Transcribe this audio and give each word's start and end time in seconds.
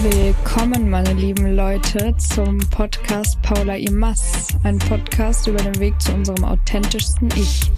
Willkommen, 0.00 0.90
meine 0.90 1.12
lieben 1.12 1.56
Leute, 1.56 2.16
zum 2.18 2.58
Podcast 2.70 3.42
Paula 3.42 3.74
Imas. 3.74 4.46
Ein 4.62 4.78
Podcast 4.78 5.48
über 5.48 5.58
den 5.58 5.76
Weg 5.80 6.00
zu 6.00 6.12
unserem 6.12 6.44
authentischsten 6.44 7.28
Ich. 7.34 7.72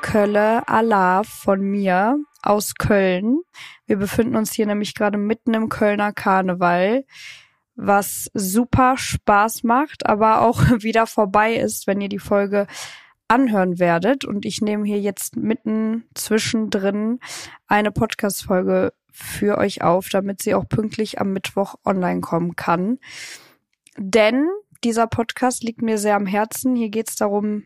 Kölle 0.00 0.66
Allah 0.66 1.22
von 1.22 1.60
mir 1.60 2.18
aus 2.42 2.76
Köln. 2.76 3.40
Wir 3.86 3.96
befinden 3.96 4.36
uns 4.36 4.54
hier 4.54 4.64
nämlich 4.64 4.94
gerade 4.94 5.18
mitten 5.18 5.52
im 5.52 5.68
Kölner 5.68 6.14
Karneval, 6.14 7.04
was 7.74 8.30
super 8.32 8.96
Spaß 8.96 9.64
macht, 9.64 10.06
aber 10.06 10.40
auch 10.40 10.62
wieder 10.78 11.06
vorbei 11.06 11.56
ist, 11.56 11.86
wenn 11.86 12.00
ihr 12.00 12.08
die 12.08 12.18
Folge 12.18 12.66
anhören 13.30 13.78
werdet. 13.78 14.24
Und 14.24 14.44
ich 14.44 14.60
nehme 14.60 14.84
hier 14.84 15.00
jetzt 15.00 15.36
mitten 15.36 16.04
zwischendrin 16.14 17.20
eine 17.66 17.92
Podcast-Folge 17.92 18.92
für 19.12 19.58
euch 19.58 19.82
auf, 19.82 20.08
damit 20.08 20.42
sie 20.42 20.54
auch 20.54 20.68
pünktlich 20.68 21.20
am 21.20 21.32
Mittwoch 21.32 21.76
online 21.84 22.20
kommen 22.20 22.56
kann. 22.56 22.98
Denn 23.96 24.48
dieser 24.84 25.06
Podcast 25.06 25.62
liegt 25.62 25.82
mir 25.82 25.98
sehr 25.98 26.16
am 26.16 26.26
Herzen. 26.26 26.74
Hier 26.74 26.88
geht 26.88 27.08
es 27.08 27.16
darum, 27.16 27.64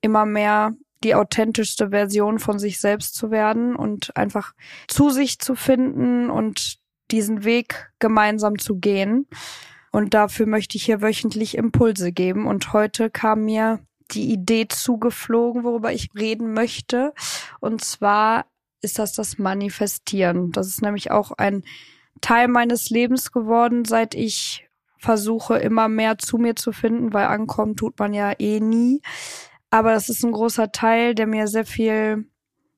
immer 0.00 0.26
mehr 0.26 0.74
die 1.02 1.14
authentischste 1.14 1.90
Version 1.90 2.38
von 2.38 2.58
sich 2.58 2.80
selbst 2.80 3.14
zu 3.14 3.30
werden 3.30 3.74
und 3.74 4.16
einfach 4.16 4.52
zu 4.86 5.10
sich 5.10 5.38
zu 5.38 5.54
finden 5.54 6.28
und 6.28 6.78
diesen 7.10 7.44
Weg 7.44 7.90
gemeinsam 7.98 8.58
zu 8.58 8.78
gehen. 8.78 9.26
Und 9.92 10.14
dafür 10.14 10.46
möchte 10.46 10.76
ich 10.76 10.84
hier 10.84 11.00
wöchentlich 11.00 11.56
Impulse 11.56 12.12
geben. 12.12 12.46
Und 12.46 12.72
heute 12.72 13.10
kam 13.10 13.44
mir 13.44 13.80
die 14.14 14.32
Idee 14.32 14.68
zugeflogen, 14.68 15.64
worüber 15.64 15.92
ich 15.92 16.10
reden 16.18 16.52
möchte. 16.52 17.12
Und 17.60 17.84
zwar 17.84 18.46
ist 18.82 18.98
das 18.98 19.12
das 19.12 19.38
Manifestieren. 19.38 20.52
Das 20.52 20.66
ist 20.66 20.82
nämlich 20.82 21.10
auch 21.10 21.32
ein 21.32 21.64
Teil 22.20 22.48
meines 22.48 22.90
Lebens 22.90 23.32
geworden, 23.32 23.84
seit 23.84 24.14
ich 24.14 24.68
versuche, 24.98 25.56
immer 25.58 25.88
mehr 25.88 26.18
zu 26.18 26.36
mir 26.38 26.56
zu 26.56 26.72
finden, 26.72 27.12
weil 27.12 27.26
ankommen 27.26 27.76
tut 27.76 27.98
man 27.98 28.12
ja 28.12 28.32
eh 28.38 28.60
nie. 28.60 29.00
Aber 29.70 29.92
das 29.92 30.08
ist 30.08 30.24
ein 30.24 30.32
großer 30.32 30.72
Teil, 30.72 31.14
der 31.14 31.26
mir 31.26 31.46
sehr 31.48 31.64
viel 31.64 32.26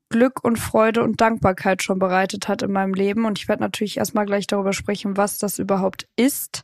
Glück 0.08 0.44
und 0.44 0.58
Freude 0.58 1.02
und 1.02 1.20
Dankbarkeit 1.20 1.83
schon 1.83 1.98
bereitet 1.98 2.46
hat 2.46 2.62
in 2.62 2.70
meinem 2.70 2.94
Leben. 2.94 3.24
Und 3.24 3.39
ich 3.39 3.48
werde 3.48 3.62
natürlich 3.62 3.96
erstmal 3.96 4.27
gleich 4.27 4.46
darüber 4.46 4.72
sprechen, 4.72 5.17
was 5.17 5.39
das 5.39 5.58
überhaupt 5.58 6.06
ist 6.17 6.62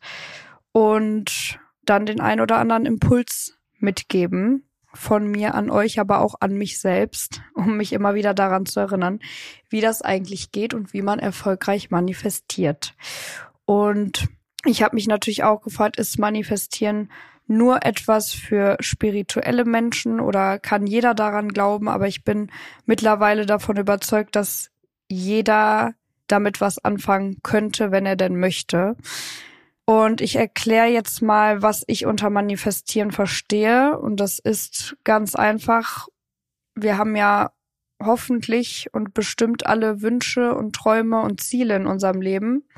und 0.73 1.59
dann 1.83 2.07
den 2.07 2.21
ein 2.21 2.41
oder 2.41 2.59
anderen 2.59 2.87
Impuls 2.87 3.58
mitgeben 3.79 4.65
von 4.95 5.31
mir 5.31 5.55
an 5.55 5.71
euch, 5.71 6.01
aber 6.01 6.21
auch 6.21 6.37
an 6.41 6.55
mich 6.55 6.81
selbst, 6.81 7.43
um 7.55 7.77
mich 7.77 7.93
immer 7.93 8.15
wieder 8.15 8.35
daran 8.35 8.67
zu 8.67 8.81
erinnern, 8.81 9.21
wie 9.69 9.81
das 9.81 10.03
eigentlich 10.03 10.51
geht 10.51 10.75
und 10.75 10.93
wie 10.93 11.03
man 11.03 11.19
erfolgreich 11.19 11.91
manifestiert. 11.91 12.95
Und 13.65 14.29
ich 14.65 14.83
habe 14.83 14.97
mich 14.97 15.07
natürlich 15.07 15.45
auch 15.45 15.61
gefragt, 15.61 15.99
ist 15.99 16.19
Manifestieren 16.19 17.11
nur 17.47 17.85
etwas 17.85 18.33
für 18.33 18.77
spirituelle 18.81 19.65
Menschen 19.65 20.21
oder 20.21 20.59
kann 20.59 20.87
jeder 20.87 21.15
daran 21.15 21.49
glauben? 21.49 21.89
Aber 21.89 22.07
ich 22.07 22.25
bin 22.25 22.51
mittlerweile 22.85 23.47
davon 23.47 23.77
überzeugt, 23.77 24.37
dass 24.37 24.71
jeder 25.09 25.95
damit 26.27 26.61
was 26.61 26.79
anfangen 26.85 27.39
könnte, 27.43 27.91
wenn 27.91 28.05
er 28.05 28.17
denn 28.17 28.39
möchte. 28.39 28.97
Und 29.89 30.21
ich 30.21 30.37
erkläre 30.37 30.89
jetzt 30.89 31.23
mal, 31.23 31.63
was 31.63 31.83
ich 31.87 32.05
unter 32.05 32.29
Manifestieren 32.29 33.11
verstehe. 33.11 33.99
Und 33.99 34.21
das 34.21 34.39
ist 34.39 34.99
ganz 35.03 35.35
einfach. 35.35 36.09
Wir 36.75 36.99
haben 36.99 37.17
ja 37.17 37.53
hoffentlich 37.99 38.89
und 38.93 39.15
bestimmt 39.15 39.65
alle 39.65 40.03
Wünsche 40.03 40.55
und 40.55 40.77
Träume 40.77 41.23
und 41.23 41.41
Ziele 41.41 41.75
in 41.75 41.87
unserem 41.87 42.21
Leben. 42.21 42.69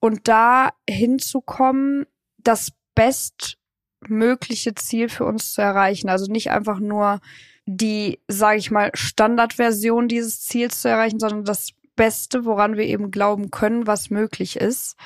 Und 0.00 0.26
da 0.26 0.70
hinzukommen, 0.88 2.06
das 2.38 2.72
bestmögliche 2.96 4.74
Ziel 4.74 5.08
für 5.08 5.26
uns 5.26 5.52
zu 5.52 5.62
erreichen. 5.62 6.08
Also 6.08 6.32
nicht 6.32 6.50
einfach 6.50 6.80
nur 6.80 7.20
die, 7.64 8.18
sage 8.26 8.58
ich 8.58 8.72
mal, 8.72 8.90
Standardversion 8.94 10.08
dieses 10.08 10.40
Ziels 10.40 10.82
zu 10.82 10.88
erreichen, 10.88 11.20
sondern 11.20 11.44
das 11.44 11.74
Beste, 11.94 12.44
woran 12.44 12.76
wir 12.76 12.86
eben 12.86 13.12
glauben 13.12 13.52
können, 13.52 13.86
was 13.86 14.10
möglich 14.10 14.56
ist 14.56 14.96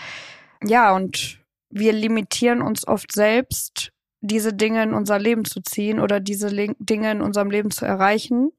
ja, 0.66 0.94
und 0.94 1.40
wir 1.70 1.92
limitieren 1.92 2.62
uns 2.62 2.86
oft 2.86 3.12
selbst, 3.12 3.90
diese 4.20 4.54
Dinge 4.54 4.82
in 4.82 4.94
unser 4.94 5.18
Leben 5.18 5.44
zu 5.44 5.60
ziehen 5.60 6.00
oder 6.00 6.20
diese 6.20 6.48
Dinge 6.78 7.10
in 7.10 7.20
unserem 7.20 7.50
Leben 7.50 7.70
zu 7.70 7.84
erreichen. 7.84 8.52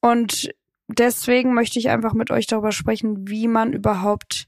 Und 0.00 0.50
deswegen 0.88 1.52
möchte 1.52 1.78
ich 1.78 1.90
einfach 1.90 2.14
mit 2.14 2.30
euch 2.30 2.46
darüber 2.46 2.72
sprechen, 2.72 3.28
wie 3.28 3.46
man 3.46 3.72
überhaupt 3.72 4.46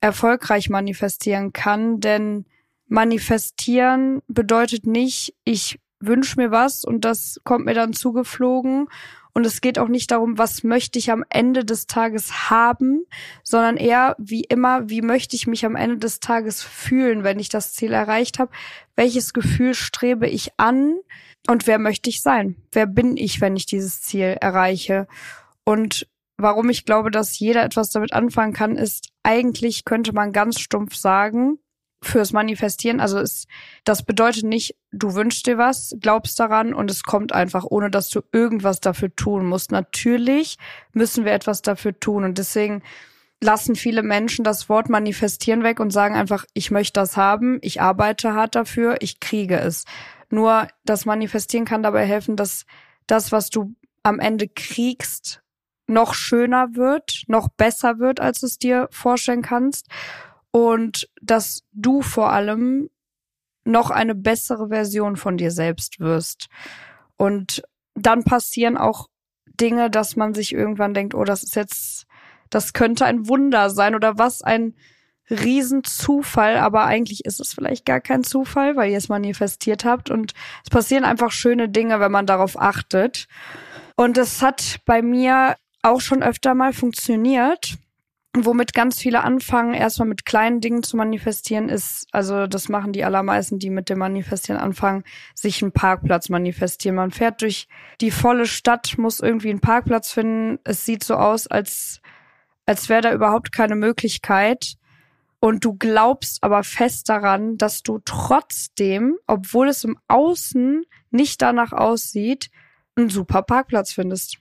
erfolgreich 0.00 0.68
manifestieren 0.68 1.52
kann. 1.52 2.00
Denn 2.00 2.44
manifestieren 2.86 4.20
bedeutet 4.28 4.86
nicht, 4.86 5.34
ich 5.44 5.78
wünsche 6.00 6.38
mir 6.38 6.50
was 6.50 6.84
und 6.84 7.04
das 7.04 7.40
kommt 7.44 7.64
mir 7.64 7.74
dann 7.74 7.94
zugeflogen 7.94 8.88
und 9.36 9.44
es 9.44 9.60
geht 9.60 9.78
auch 9.78 9.88
nicht 9.88 10.12
darum, 10.12 10.38
was 10.38 10.64
möchte 10.64 10.98
ich 10.98 11.10
am 11.10 11.22
Ende 11.28 11.62
des 11.62 11.86
Tages 11.86 12.48
haben, 12.48 13.04
sondern 13.42 13.76
eher 13.76 14.16
wie 14.18 14.40
immer, 14.40 14.88
wie 14.88 15.02
möchte 15.02 15.36
ich 15.36 15.46
mich 15.46 15.66
am 15.66 15.76
Ende 15.76 15.98
des 15.98 16.20
Tages 16.20 16.62
fühlen, 16.62 17.22
wenn 17.22 17.38
ich 17.38 17.50
das 17.50 17.74
Ziel 17.74 17.92
erreicht 17.92 18.38
habe? 18.38 18.50
Welches 18.94 19.34
Gefühl 19.34 19.74
strebe 19.74 20.26
ich 20.26 20.52
an? 20.56 20.96
Und 21.48 21.66
wer 21.66 21.78
möchte 21.78 22.08
ich 22.08 22.22
sein? 22.22 22.56
Wer 22.72 22.86
bin 22.86 23.18
ich, 23.18 23.42
wenn 23.42 23.56
ich 23.56 23.66
dieses 23.66 24.00
Ziel 24.00 24.38
erreiche? 24.40 25.06
Und 25.64 26.08
warum 26.38 26.70
ich 26.70 26.86
glaube, 26.86 27.10
dass 27.10 27.38
jeder 27.38 27.62
etwas 27.62 27.90
damit 27.90 28.14
anfangen 28.14 28.54
kann, 28.54 28.76
ist, 28.76 29.10
eigentlich 29.22 29.84
könnte 29.84 30.14
man 30.14 30.32
ganz 30.32 30.60
stumpf 30.60 30.96
sagen, 30.96 31.58
fürs 32.02 32.32
Manifestieren. 32.32 33.00
Also 33.00 33.18
es, 33.18 33.46
das 33.84 34.02
bedeutet 34.02 34.44
nicht, 34.44 34.76
du 34.96 35.14
wünschst 35.14 35.46
dir 35.46 35.58
was, 35.58 35.94
glaubst 36.00 36.38
daran 36.40 36.74
und 36.74 36.90
es 36.90 37.02
kommt 37.02 37.32
einfach, 37.32 37.64
ohne 37.68 37.90
dass 37.90 38.08
du 38.08 38.20
irgendwas 38.32 38.80
dafür 38.80 39.14
tun 39.14 39.46
musst. 39.46 39.70
Natürlich 39.70 40.56
müssen 40.92 41.24
wir 41.24 41.32
etwas 41.32 41.62
dafür 41.62 41.98
tun 41.98 42.24
und 42.24 42.38
deswegen 42.38 42.82
lassen 43.42 43.76
viele 43.76 44.02
Menschen 44.02 44.44
das 44.44 44.68
Wort 44.68 44.88
manifestieren 44.88 45.62
weg 45.62 45.78
und 45.80 45.90
sagen 45.90 46.14
einfach, 46.14 46.44
ich 46.54 46.70
möchte 46.70 47.00
das 47.00 47.16
haben, 47.16 47.58
ich 47.60 47.80
arbeite 47.80 48.34
hart 48.34 48.54
dafür, 48.54 48.96
ich 49.00 49.20
kriege 49.20 49.58
es. 49.58 49.84
Nur 50.30 50.68
das 50.84 51.04
Manifestieren 51.04 51.66
kann 51.66 51.82
dabei 51.82 52.06
helfen, 52.06 52.36
dass 52.36 52.64
das, 53.06 53.32
was 53.32 53.50
du 53.50 53.74
am 54.02 54.18
Ende 54.18 54.48
kriegst, 54.48 55.42
noch 55.86 56.14
schöner 56.14 56.74
wird, 56.74 57.24
noch 57.28 57.48
besser 57.48 57.98
wird, 57.98 58.20
als 58.20 58.40
du 58.40 58.46
es 58.46 58.58
dir 58.58 58.88
vorstellen 58.90 59.42
kannst 59.42 59.88
und 60.50 61.08
dass 61.20 61.62
du 61.72 62.02
vor 62.02 62.32
allem 62.32 62.88
noch 63.66 63.90
eine 63.90 64.14
bessere 64.14 64.68
Version 64.68 65.16
von 65.16 65.36
dir 65.36 65.50
selbst 65.50 66.00
wirst. 66.00 66.48
Und 67.16 67.62
dann 67.94 68.24
passieren 68.24 68.76
auch 68.76 69.08
Dinge, 69.60 69.90
dass 69.90 70.16
man 70.16 70.34
sich 70.34 70.52
irgendwann 70.52 70.94
denkt, 70.94 71.14
oh, 71.14 71.24
das 71.24 71.42
ist 71.42 71.56
jetzt, 71.56 72.06
das 72.50 72.72
könnte 72.72 73.06
ein 73.06 73.28
Wunder 73.28 73.70
sein 73.70 73.94
oder 73.94 74.18
was 74.18 74.42
ein 74.42 74.74
Riesenzufall, 75.28 76.56
aber 76.56 76.84
eigentlich 76.84 77.24
ist 77.24 77.40
es 77.40 77.52
vielleicht 77.52 77.84
gar 77.84 78.00
kein 78.00 78.22
Zufall, 78.22 78.76
weil 78.76 78.92
ihr 78.92 78.98
es 78.98 79.08
manifestiert 79.08 79.84
habt 79.84 80.08
und 80.08 80.34
es 80.62 80.70
passieren 80.70 81.04
einfach 81.04 81.32
schöne 81.32 81.68
Dinge, 81.68 81.98
wenn 81.98 82.12
man 82.12 82.26
darauf 82.26 82.60
achtet. 82.60 83.26
Und 83.96 84.18
es 84.18 84.42
hat 84.42 84.78
bei 84.84 85.02
mir 85.02 85.56
auch 85.82 86.00
schon 86.00 86.22
öfter 86.22 86.54
mal 86.54 86.72
funktioniert 86.72 87.76
womit 88.44 88.74
ganz 88.74 88.98
viele 88.98 89.22
anfangen, 89.24 89.72
erstmal 89.72 90.08
mit 90.08 90.24
kleinen 90.24 90.60
Dingen 90.60 90.82
zu 90.82 90.96
manifestieren, 90.96 91.68
ist, 91.68 92.06
also 92.12 92.46
das 92.46 92.68
machen 92.68 92.92
die 92.92 93.04
allermeisten, 93.04 93.58
die 93.58 93.70
mit 93.70 93.88
dem 93.88 93.98
Manifestieren 93.98 94.60
anfangen, 94.60 95.04
sich 95.34 95.62
einen 95.62 95.72
Parkplatz 95.72 96.28
manifestieren. 96.28 96.96
Man 96.96 97.12
fährt 97.12 97.42
durch 97.42 97.68
die 98.00 98.10
volle 98.10 98.46
Stadt, 98.46 98.98
muss 98.98 99.20
irgendwie 99.20 99.50
einen 99.50 99.60
Parkplatz 99.60 100.12
finden. 100.12 100.58
Es 100.64 100.84
sieht 100.84 101.04
so 101.04 101.14
aus, 101.14 101.46
als, 101.46 102.00
als 102.66 102.88
wäre 102.88 103.02
da 103.02 103.12
überhaupt 103.12 103.52
keine 103.52 103.76
Möglichkeit. 103.76 104.74
Und 105.38 105.64
du 105.64 105.74
glaubst 105.74 106.42
aber 106.42 106.64
fest 106.64 107.08
daran, 107.08 107.56
dass 107.56 107.82
du 107.82 108.00
trotzdem, 108.04 109.16
obwohl 109.26 109.68
es 109.68 109.84
im 109.84 109.98
Außen 110.08 110.84
nicht 111.10 111.40
danach 111.42 111.72
aussieht, 111.72 112.50
einen 112.96 113.10
super 113.10 113.42
Parkplatz 113.42 113.92
findest. 113.92 114.38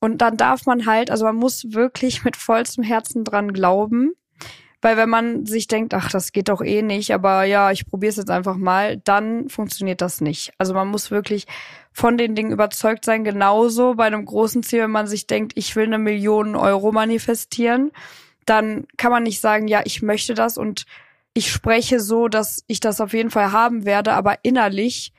Und 0.00 0.18
dann 0.18 0.36
darf 0.36 0.66
man 0.66 0.86
halt, 0.86 1.10
also 1.10 1.24
man 1.24 1.36
muss 1.36 1.72
wirklich 1.72 2.24
mit 2.24 2.36
vollstem 2.36 2.84
Herzen 2.84 3.24
dran 3.24 3.52
glauben. 3.52 4.12
Weil 4.80 4.96
wenn 4.96 5.08
man 5.08 5.44
sich 5.44 5.66
denkt, 5.66 5.92
ach, 5.92 6.08
das 6.08 6.30
geht 6.30 6.48
doch 6.48 6.62
eh 6.62 6.82
nicht, 6.82 7.12
aber 7.12 7.42
ja, 7.42 7.72
ich 7.72 7.86
probiere 7.86 8.10
es 8.10 8.16
jetzt 8.16 8.30
einfach 8.30 8.56
mal, 8.56 8.98
dann 8.98 9.48
funktioniert 9.48 10.00
das 10.00 10.20
nicht. 10.20 10.52
Also 10.56 10.72
man 10.72 10.86
muss 10.86 11.10
wirklich 11.10 11.46
von 11.92 12.16
den 12.16 12.36
Dingen 12.36 12.52
überzeugt 12.52 13.04
sein, 13.04 13.24
genauso 13.24 13.94
bei 13.94 14.04
einem 14.04 14.24
großen 14.24 14.62
Ziel, 14.62 14.82
wenn 14.82 14.92
man 14.92 15.08
sich 15.08 15.26
denkt, 15.26 15.52
ich 15.56 15.74
will 15.74 15.86
eine 15.86 15.98
Million 15.98 16.54
Euro 16.54 16.92
manifestieren, 16.92 17.90
dann 18.46 18.86
kann 18.96 19.10
man 19.10 19.24
nicht 19.24 19.40
sagen, 19.40 19.66
ja, 19.66 19.82
ich 19.84 20.00
möchte 20.00 20.34
das 20.34 20.56
und 20.56 20.86
ich 21.34 21.50
spreche 21.50 21.98
so, 21.98 22.28
dass 22.28 22.62
ich 22.68 22.78
das 22.78 23.00
auf 23.00 23.12
jeden 23.12 23.30
Fall 23.30 23.50
haben 23.50 23.84
werde, 23.84 24.12
aber 24.12 24.36
innerlich 24.44 25.12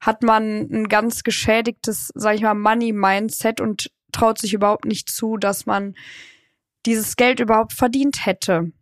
hat 0.00 0.22
man 0.22 0.68
ein 0.72 0.88
ganz 0.88 1.22
geschädigtes, 1.22 2.12
sag 2.14 2.34
ich 2.34 2.42
mal, 2.42 2.54
Money-Mindset 2.54 3.60
und 3.60 3.90
traut 4.16 4.38
sich 4.38 4.54
überhaupt 4.54 4.86
nicht 4.86 5.10
zu, 5.10 5.36
dass 5.36 5.66
man 5.66 5.94
dieses 6.86 7.16
Geld 7.16 7.40
überhaupt 7.40 7.72
verdient 7.72 8.24
hätte. 8.24 8.72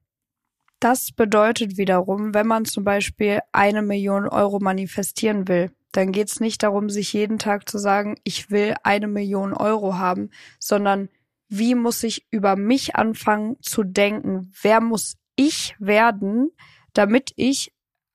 Das 0.79 1.13
bedeutet 1.13 1.77
wiederum, 1.77 2.35
wenn 2.35 2.47
man 2.47 2.65
zum 2.65 2.85
Beispiel 2.85 3.41
eine 3.53 3.83
Million 3.83 4.29
Euro 4.29 4.61
manifestieren 4.61 5.49
will, 5.49 5.73
dann 5.93 6.13
geht 6.13 6.29
es 6.29 6.41
nicht 6.41 6.63
darum, 6.63 6.91
sich 6.91 7.13
jeden 7.13 7.39
Tag 7.39 7.69
zu 7.69 7.79
sagen, 7.79 8.17
ich 8.25 8.51
will 8.51 8.75
eine 8.83 9.07
Million 9.07 9.55
Euro 9.55 9.95
haben, 9.95 10.31
sondern 10.59 11.09
wie 11.49 11.75
muss 11.75 12.03
ich 12.03 12.27
über 12.31 12.57
mich 12.57 12.97
anfangen 12.97 13.57
zu 13.61 13.85
denken? 13.85 14.53
Wer 14.61 14.81
muss 14.81 15.17
ich 15.37 15.77
werden, 15.79 16.51
damit 16.93 17.33
ich 17.37 17.73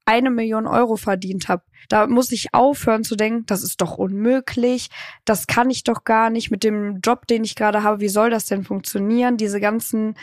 eine 0.09 0.31
Million 0.31 0.65
Euro 0.65 0.95
verdient 0.95 1.49
habe? 1.49 1.61
Da 1.87 2.07
muss 2.07 2.31
ich 2.31 2.53
aufhören 2.53 3.03
zu 3.03 3.15
denken, 3.15 3.45
das 3.45 3.61
ist 3.61 3.79
doch 3.79 3.97
unmöglich, 3.97 4.89
das 5.23 5.45
kann 5.45 5.69
ich 5.69 5.83
doch 5.83 6.03
gar 6.03 6.31
nicht 6.31 6.49
mit 6.49 6.63
dem 6.63 6.99
Job, 7.01 7.27
den 7.27 7.43
ich 7.43 7.55
gerade 7.55 7.83
habe. 7.83 7.99
Wie 7.99 8.09
soll 8.09 8.31
das 8.31 8.45
denn 8.45 8.63
funktionieren? 8.63 9.37
Diese 9.37 9.59
ganzen 9.59 10.15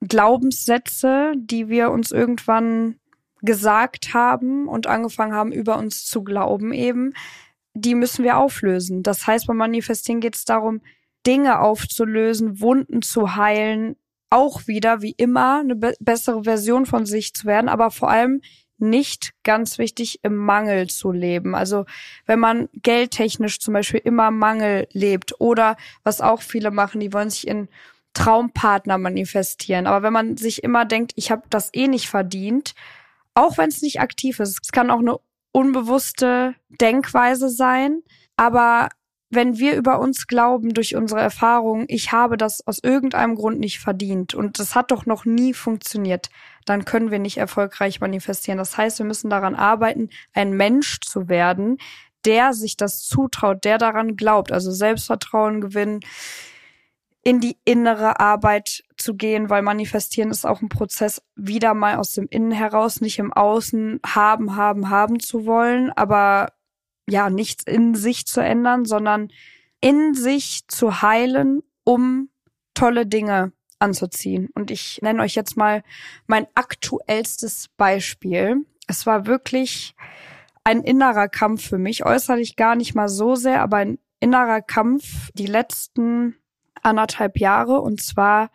Glaubenssätze, 0.00 1.32
die 1.36 1.68
wir 1.68 1.90
uns 1.90 2.10
irgendwann 2.10 2.96
gesagt 3.40 4.12
haben 4.12 4.68
und 4.68 4.86
angefangen 4.86 5.32
haben, 5.32 5.50
über 5.50 5.78
uns 5.78 6.04
zu 6.04 6.22
glauben 6.22 6.72
eben, 6.72 7.14
die 7.74 7.94
müssen 7.94 8.24
wir 8.24 8.36
auflösen. 8.36 9.02
Das 9.02 9.26
heißt, 9.26 9.46
beim 9.46 9.56
Manifestieren 9.56 10.20
geht 10.20 10.36
es 10.36 10.44
darum, 10.44 10.82
Dinge 11.26 11.60
aufzulösen, 11.60 12.60
Wunden 12.60 13.00
zu 13.00 13.34
heilen, 13.36 13.96
auch 14.30 14.66
wieder 14.66 15.02
wie 15.02 15.14
immer 15.16 15.60
eine 15.60 15.76
be 15.76 15.94
bessere 16.00 16.44
Version 16.44 16.86
von 16.86 17.06
sich 17.06 17.34
zu 17.34 17.46
werden, 17.46 17.68
aber 17.68 17.90
vor 17.90 18.10
allem 18.10 18.40
nicht 18.82 19.32
ganz 19.44 19.78
wichtig 19.78 20.20
im 20.22 20.36
Mangel 20.36 20.88
zu 20.88 21.12
leben. 21.12 21.54
Also 21.54 21.86
wenn 22.26 22.40
man 22.40 22.68
geldtechnisch 22.74 23.60
zum 23.60 23.74
Beispiel 23.74 24.00
immer 24.04 24.30
Mangel 24.30 24.88
lebt 24.92 25.40
oder 25.40 25.76
was 26.02 26.20
auch 26.20 26.42
viele 26.42 26.70
machen, 26.70 27.00
die 27.00 27.12
wollen 27.12 27.30
sich 27.30 27.46
in 27.46 27.68
Traumpartner 28.12 28.98
manifestieren. 28.98 29.86
Aber 29.86 30.02
wenn 30.02 30.12
man 30.12 30.36
sich 30.36 30.62
immer 30.62 30.84
denkt, 30.84 31.12
ich 31.16 31.30
habe 31.30 31.42
das 31.48 31.70
eh 31.72 31.88
nicht 31.88 32.08
verdient, 32.08 32.74
auch 33.34 33.56
wenn 33.56 33.68
es 33.68 33.80
nicht 33.80 34.00
aktiv 34.00 34.40
ist, 34.40 34.58
es 34.62 34.72
kann 34.72 34.90
auch 34.90 34.98
eine 34.98 35.16
unbewusste 35.52 36.54
Denkweise 36.68 37.48
sein, 37.48 38.02
aber 38.36 38.88
wenn 39.30 39.58
wir 39.58 39.76
über 39.76 39.98
uns 39.98 40.26
glauben 40.26 40.74
durch 40.74 40.94
unsere 40.94 41.20
Erfahrungen, 41.20 41.86
ich 41.88 42.12
habe 42.12 42.36
das 42.36 42.66
aus 42.66 42.80
irgendeinem 42.82 43.34
Grund 43.34 43.60
nicht 43.60 43.78
verdient 43.80 44.34
und 44.34 44.58
das 44.58 44.74
hat 44.74 44.90
doch 44.90 45.06
noch 45.06 45.24
nie 45.24 45.54
funktioniert, 45.54 46.28
dann 46.66 46.84
können 46.84 47.10
wir 47.10 47.18
nicht 47.18 47.38
erfolgreich 47.38 48.00
manifestieren. 48.00 48.58
Das 48.58 48.76
heißt, 48.76 48.98
wir 48.98 49.06
müssen 49.06 49.30
daran 49.30 49.54
arbeiten, 49.54 50.10
ein 50.32 50.52
Mensch 50.52 51.00
zu 51.00 51.28
werden, 51.28 51.78
der 52.24 52.52
sich 52.52 52.76
das 52.76 53.02
zutraut, 53.02 53.64
der 53.64 53.78
daran 53.78 54.16
glaubt, 54.16 54.52
also 54.52 54.70
Selbstvertrauen 54.70 55.60
gewinnen, 55.60 56.00
in 57.24 57.40
die 57.40 57.56
innere 57.64 58.18
Arbeit 58.18 58.82
zu 58.96 59.14
gehen, 59.14 59.48
weil 59.48 59.62
manifestieren 59.62 60.30
ist 60.30 60.44
auch 60.44 60.60
ein 60.60 60.68
Prozess, 60.68 61.22
wieder 61.36 61.72
mal 61.74 61.96
aus 61.96 62.12
dem 62.12 62.26
Innen 62.28 62.50
heraus, 62.50 63.00
nicht 63.00 63.18
im 63.18 63.32
Außen 63.32 64.00
haben, 64.04 64.56
haben, 64.56 64.90
haben 64.90 65.20
zu 65.20 65.46
wollen, 65.46 65.90
aber 65.92 66.52
ja, 67.08 67.30
nichts 67.30 67.64
in 67.64 67.94
sich 67.94 68.26
zu 68.26 68.40
ändern, 68.40 68.84
sondern 68.84 69.28
in 69.80 70.14
sich 70.14 70.66
zu 70.68 71.02
heilen, 71.02 71.62
um 71.84 72.28
tolle 72.74 73.06
Dinge 73.06 73.52
anzuziehen. 73.82 74.48
Und 74.54 74.70
ich 74.70 75.00
nenne 75.02 75.22
euch 75.22 75.34
jetzt 75.34 75.56
mal 75.56 75.82
mein 76.26 76.46
aktuellstes 76.54 77.68
Beispiel. 77.76 78.64
Es 78.86 79.04
war 79.06 79.26
wirklich 79.26 79.94
ein 80.64 80.82
innerer 80.82 81.28
Kampf 81.28 81.68
für 81.68 81.78
mich, 81.78 82.04
äußerlich 82.04 82.56
gar 82.56 82.76
nicht 82.76 82.94
mal 82.94 83.08
so 83.08 83.34
sehr, 83.34 83.60
aber 83.62 83.78
ein 83.78 83.98
innerer 84.20 84.62
Kampf 84.62 85.30
die 85.34 85.46
letzten 85.46 86.36
anderthalb 86.82 87.38
Jahre. 87.38 87.80
Und 87.80 88.00
zwar, 88.00 88.50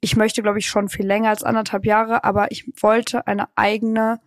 ich 0.00 0.16
möchte, 0.16 0.42
glaube 0.42 0.60
ich, 0.60 0.68
schon 0.68 0.88
viel 0.88 1.06
länger 1.06 1.30
als 1.30 1.42
anderthalb 1.42 1.84
Jahre, 1.84 2.24
aber 2.24 2.52
ich 2.52 2.70
wollte 2.80 3.26
eine 3.26 3.48
eigene 3.56 4.20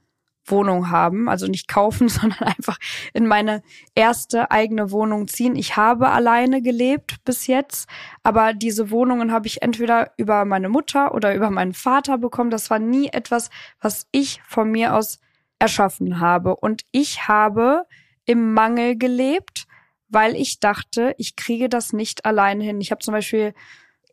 Wohnung 0.45 0.89
haben, 0.89 1.29
also 1.29 1.47
nicht 1.47 1.67
kaufen, 1.67 2.09
sondern 2.09 2.39
einfach 2.39 2.77
in 3.13 3.27
meine 3.27 3.63
erste 3.95 4.51
eigene 4.51 4.91
Wohnung 4.91 5.27
ziehen. 5.27 5.55
Ich 5.55 5.77
habe 5.77 6.09
alleine 6.09 6.61
gelebt 6.61 7.23
bis 7.23 7.47
jetzt, 7.47 7.87
aber 8.23 8.53
diese 8.53 8.91
Wohnungen 8.91 9.31
habe 9.31 9.47
ich 9.47 9.61
entweder 9.61 10.11
über 10.17 10.45
meine 10.45 10.69
Mutter 10.69 11.13
oder 11.13 11.33
über 11.35 11.49
meinen 11.49 11.73
Vater 11.73 12.17
bekommen. 12.17 12.49
Das 12.49 12.69
war 12.69 12.79
nie 12.79 13.07
etwas, 13.07 13.49
was 13.79 14.07
ich 14.11 14.41
von 14.47 14.69
mir 14.69 14.95
aus 14.95 15.19
erschaffen 15.59 16.19
habe. 16.19 16.55
Und 16.57 16.83
ich 16.91 17.27
habe 17.27 17.85
im 18.25 18.53
Mangel 18.53 18.97
gelebt, 18.97 19.65
weil 20.09 20.35
ich 20.35 20.59
dachte, 20.59 21.15
ich 21.17 21.35
kriege 21.35 21.69
das 21.69 21.93
nicht 21.93 22.25
alleine 22.25 22.63
hin. 22.63 22.81
Ich 22.81 22.91
habe 22.91 22.99
zum 22.99 23.13
Beispiel, 23.13 23.53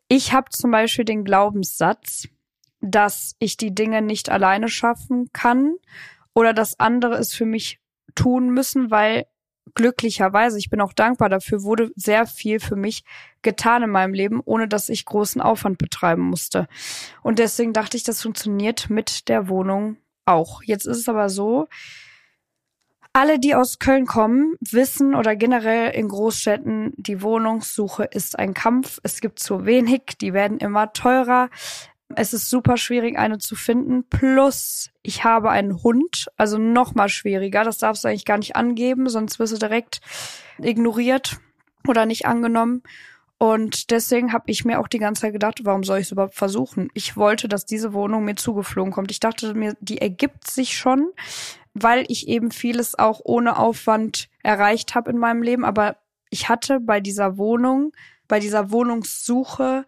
ich 0.08 0.32
habe 0.32 0.50
zum 0.50 0.70
Beispiel 0.70 1.04
den 1.04 1.24
Glaubenssatz, 1.24 2.28
dass 2.80 3.34
ich 3.38 3.56
die 3.56 3.74
Dinge 3.74 4.00
nicht 4.00 4.30
alleine 4.30 4.68
schaffen 4.68 5.30
kann 5.32 5.74
oder 6.34 6.52
dass 6.52 6.78
andere 6.78 7.16
es 7.16 7.34
für 7.34 7.46
mich 7.46 7.80
tun 8.14 8.50
müssen, 8.50 8.90
weil 8.90 9.26
glücklicherweise, 9.74 10.58
ich 10.58 10.70
bin 10.70 10.80
auch 10.80 10.92
dankbar 10.92 11.28
dafür, 11.28 11.62
wurde 11.62 11.90
sehr 11.94 12.26
viel 12.26 12.60
für 12.60 12.76
mich 12.76 13.04
getan 13.42 13.82
in 13.84 13.90
meinem 13.90 14.14
Leben, 14.14 14.40
ohne 14.44 14.68
dass 14.68 14.88
ich 14.88 15.04
großen 15.04 15.40
Aufwand 15.40 15.78
betreiben 15.78 16.22
musste. 16.22 16.66
Und 17.22 17.38
deswegen 17.38 17.72
dachte 17.72 17.96
ich, 17.96 18.02
das 18.02 18.22
funktioniert 18.22 18.90
mit 18.90 19.28
der 19.28 19.48
Wohnung 19.48 19.96
auch. 20.24 20.62
Jetzt 20.62 20.86
ist 20.86 20.98
es 20.98 21.08
aber 21.08 21.28
so, 21.28 21.68
alle, 23.12 23.40
die 23.40 23.56
aus 23.56 23.80
Köln 23.80 24.06
kommen, 24.06 24.54
wissen 24.60 25.16
oder 25.16 25.34
generell 25.34 25.90
in 25.90 26.08
Großstädten, 26.08 26.92
die 26.96 27.22
Wohnungssuche 27.22 28.04
ist 28.04 28.38
ein 28.38 28.54
Kampf. 28.54 29.00
Es 29.02 29.20
gibt 29.20 29.40
zu 29.40 29.66
wenig, 29.66 30.02
die 30.20 30.32
werden 30.32 30.58
immer 30.58 30.92
teurer. 30.92 31.50
Es 32.16 32.34
ist 32.34 32.50
super 32.50 32.76
schwierig, 32.76 33.18
eine 33.18 33.38
zu 33.38 33.54
finden. 33.54 34.04
Plus, 34.08 34.90
ich 35.02 35.22
habe 35.24 35.50
einen 35.50 35.82
Hund, 35.82 36.26
also 36.36 36.58
noch 36.58 36.94
mal 36.94 37.08
schwieriger. 37.08 37.62
Das 37.62 37.78
darfst 37.78 38.04
du 38.04 38.08
eigentlich 38.08 38.24
gar 38.24 38.38
nicht 38.38 38.56
angeben, 38.56 39.08
sonst 39.08 39.38
wirst 39.38 39.52
du 39.52 39.58
direkt 39.58 40.00
ignoriert 40.58 41.38
oder 41.86 42.06
nicht 42.06 42.26
angenommen. 42.26 42.82
Und 43.38 43.90
deswegen 43.90 44.34
habe 44.34 44.50
ich 44.50 44.66
mir 44.66 44.80
auch 44.80 44.88
die 44.88 44.98
ganze 44.98 45.22
Zeit 45.22 45.32
gedacht, 45.32 45.64
warum 45.64 45.82
soll 45.82 45.98
ich 45.98 46.06
es 46.06 46.12
überhaupt 46.12 46.34
versuchen? 46.34 46.90
Ich 46.92 47.16
wollte, 47.16 47.48
dass 47.48 47.64
diese 47.64 47.94
Wohnung 47.94 48.24
mir 48.24 48.36
zugeflogen 48.36 48.92
kommt. 48.92 49.10
Ich 49.10 49.20
dachte 49.20 49.54
mir, 49.54 49.76
die 49.80 49.98
ergibt 49.98 50.50
sich 50.50 50.76
schon, 50.76 51.10
weil 51.72 52.04
ich 52.08 52.28
eben 52.28 52.50
vieles 52.50 52.98
auch 52.98 53.20
ohne 53.24 53.56
Aufwand 53.56 54.28
erreicht 54.42 54.94
habe 54.94 55.10
in 55.10 55.16
meinem 55.16 55.42
Leben. 55.42 55.64
Aber 55.64 55.96
ich 56.28 56.48
hatte 56.50 56.80
bei 56.80 57.00
dieser 57.00 57.38
Wohnung, 57.38 57.92
bei 58.28 58.40
dieser 58.40 58.70
Wohnungssuche 58.72 59.86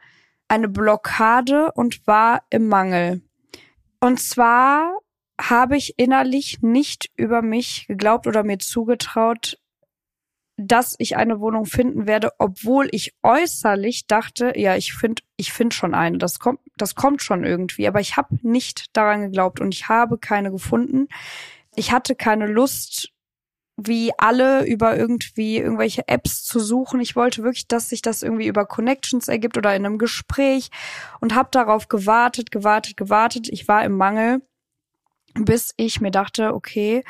eine 0.52 0.68
Blockade 0.68 1.72
und 1.72 2.06
war 2.06 2.42
im 2.50 2.68
Mangel. 2.68 3.22
Und 4.00 4.20
zwar 4.20 4.98
habe 5.40 5.78
ich 5.78 5.98
innerlich 5.98 6.60
nicht 6.60 7.10
über 7.16 7.40
mich 7.40 7.86
geglaubt 7.86 8.26
oder 8.26 8.42
mir 8.42 8.58
zugetraut, 8.58 9.58
dass 10.58 10.94
ich 10.98 11.16
eine 11.16 11.40
Wohnung 11.40 11.64
finden 11.64 12.06
werde, 12.06 12.32
obwohl 12.38 12.86
ich 12.92 13.14
äußerlich 13.22 14.06
dachte, 14.08 14.52
ja, 14.54 14.76
ich 14.76 14.92
finde, 14.92 15.22
ich 15.38 15.54
finde 15.54 15.74
schon 15.74 15.94
eine. 15.94 16.18
Das 16.18 16.38
kommt, 16.38 16.60
das 16.76 16.94
kommt 16.94 17.22
schon 17.22 17.44
irgendwie. 17.44 17.88
Aber 17.88 18.00
ich 18.00 18.18
habe 18.18 18.36
nicht 18.42 18.94
daran 18.94 19.22
geglaubt 19.22 19.58
und 19.58 19.72
ich 19.72 19.88
habe 19.88 20.18
keine 20.18 20.50
gefunden. 20.50 21.08
Ich 21.74 21.92
hatte 21.92 22.14
keine 22.14 22.46
Lust, 22.46 23.11
wie 23.86 24.12
alle 24.18 24.66
über 24.66 24.96
irgendwie 24.96 25.58
irgendwelche 25.58 26.08
Apps 26.08 26.44
zu 26.44 26.60
suchen. 26.60 27.00
Ich 27.00 27.16
wollte 27.16 27.42
wirklich, 27.42 27.68
dass 27.68 27.88
sich 27.88 28.02
das 28.02 28.22
irgendwie 28.22 28.46
über 28.46 28.66
Connections 28.66 29.28
ergibt 29.28 29.56
oder 29.56 29.74
in 29.74 29.86
einem 29.86 29.98
Gespräch 29.98 30.70
und 31.20 31.34
habe 31.34 31.48
darauf 31.50 31.88
gewartet, 31.88 32.50
gewartet, 32.50 32.96
gewartet. 32.96 33.48
Ich 33.50 33.68
war 33.68 33.84
im 33.84 33.96
Mangel, 33.96 34.42
bis 35.34 35.74
ich 35.76 36.00
mir 36.00 36.10
dachte, 36.10 36.54
okay, 36.54 37.04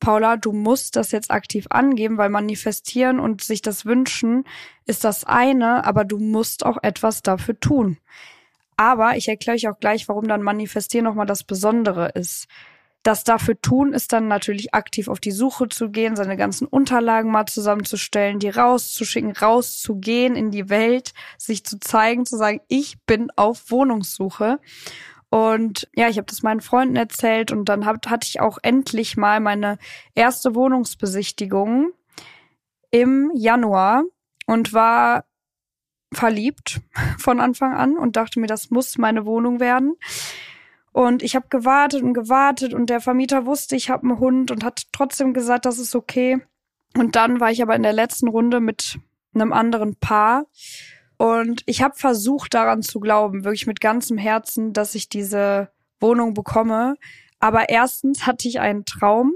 Paula, 0.00 0.36
du 0.36 0.52
musst 0.52 0.96
das 0.96 1.12
jetzt 1.12 1.30
aktiv 1.30 1.66
angeben, 1.70 2.18
weil 2.18 2.28
manifestieren 2.28 3.20
und 3.20 3.40
sich 3.40 3.62
das 3.62 3.86
wünschen 3.86 4.44
ist 4.84 5.04
das 5.04 5.22
eine, 5.24 5.84
aber 5.84 6.04
du 6.04 6.18
musst 6.18 6.66
auch 6.66 6.78
etwas 6.82 7.22
dafür 7.22 7.58
tun. 7.60 7.98
Aber 8.76 9.16
ich 9.16 9.28
erkläre 9.28 9.54
euch 9.54 9.68
auch 9.68 9.78
gleich, 9.78 10.08
warum 10.08 10.26
dann 10.26 10.42
manifestieren 10.42 11.04
nochmal 11.04 11.26
das 11.26 11.44
Besondere 11.44 12.08
ist. 12.14 12.48
Das 13.02 13.24
dafür 13.24 13.60
tun 13.60 13.92
ist 13.92 14.12
dann 14.12 14.28
natürlich 14.28 14.74
aktiv 14.74 15.08
auf 15.08 15.18
die 15.18 15.32
Suche 15.32 15.68
zu 15.68 15.90
gehen, 15.90 16.14
seine 16.14 16.36
ganzen 16.36 16.66
Unterlagen 16.66 17.32
mal 17.32 17.46
zusammenzustellen, 17.46 18.38
die 18.38 18.48
rauszuschicken, 18.48 19.32
rauszugehen 19.32 20.36
in 20.36 20.52
die 20.52 20.68
Welt, 20.68 21.12
sich 21.36 21.64
zu 21.64 21.80
zeigen, 21.80 22.26
zu 22.26 22.36
sagen, 22.36 22.60
ich 22.68 23.00
bin 23.04 23.30
auf 23.34 23.70
Wohnungssuche. 23.70 24.60
Und 25.30 25.88
ja, 25.96 26.08
ich 26.08 26.18
habe 26.18 26.26
das 26.26 26.42
meinen 26.42 26.60
Freunden 26.60 26.94
erzählt 26.94 27.50
und 27.50 27.64
dann 27.64 27.86
hab, 27.86 28.06
hatte 28.08 28.28
ich 28.28 28.40
auch 28.40 28.58
endlich 28.62 29.16
mal 29.16 29.40
meine 29.40 29.78
erste 30.14 30.54
Wohnungsbesichtigung 30.54 31.92
im 32.90 33.32
Januar 33.34 34.04
und 34.46 34.74
war 34.74 35.24
verliebt 36.12 36.82
von 37.18 37.40
Anfang 37.40 37.74
an 37.74 37.96
und 37.96 38.16
dachte 38.16 38.38
mir, 38.38 38.46
das 38.46 38.70
muss 38.70 38.98
meine 38.98 39.24
Wohnung 39.24 39.58
werden. 39.58 39.96
Und 40.92 41.22
ich 41.22 41.34
habe 41.34 41.46
gewartet 41.48 42.02
und 42.02 42.12
gewartet 42.14 42.74
und 42.74 42.90
der 42.90 43.00
Vermieter 43.00 43.46
wusste, 43.46 43.76
ich 43.76 43.90
habe 43.90 44.02
einen 44.02 44.18
Hund 44.18 44.50
und 44.50 44.62
hat 44.62 44.84
trotzdem 44.92 45.32
gesagt, 45.32 45.64
das 45.64 45.78
ist 45.78 45.94
okay. 45.94 46.38
Und 46.96 47.16
dann 47.16 47.40
war 47.40 47.50
ich 47.50 47.62
aber 47.62 47.74
in 47.74 47.82
der 47.82 47.94
letzten 47.94 48.28
Runde 48.28 48.60
mit 48.60 48.98
einem 49.34 49.52
anderen 49.52 49.96
Paar 49.96 50.46
Und 51.16 51.62
ich 51.66 51.82
habe 51.82 51.94
versucht 51.96 52.52
daran 52.52 52.82
zu 52.82 52.98
glauben, 52.98 53.44
wirklich 53.44 53.68
mit 53.68 53.80
ganzem 53.80 54.18
Herzen, 54.18 54.72
dass 54.72 54.96
ich 54.96 55.08
diese 55.08 55.70
Wohnung 56.00 56.34
bekomme. 56.34 56.96
Aber 57.38 57.68
erstens 57.68 58.26
hatte 58.26 58.48
ich 58.48 58.58
einen 58.58 58.84
Traum. 58.84 59.34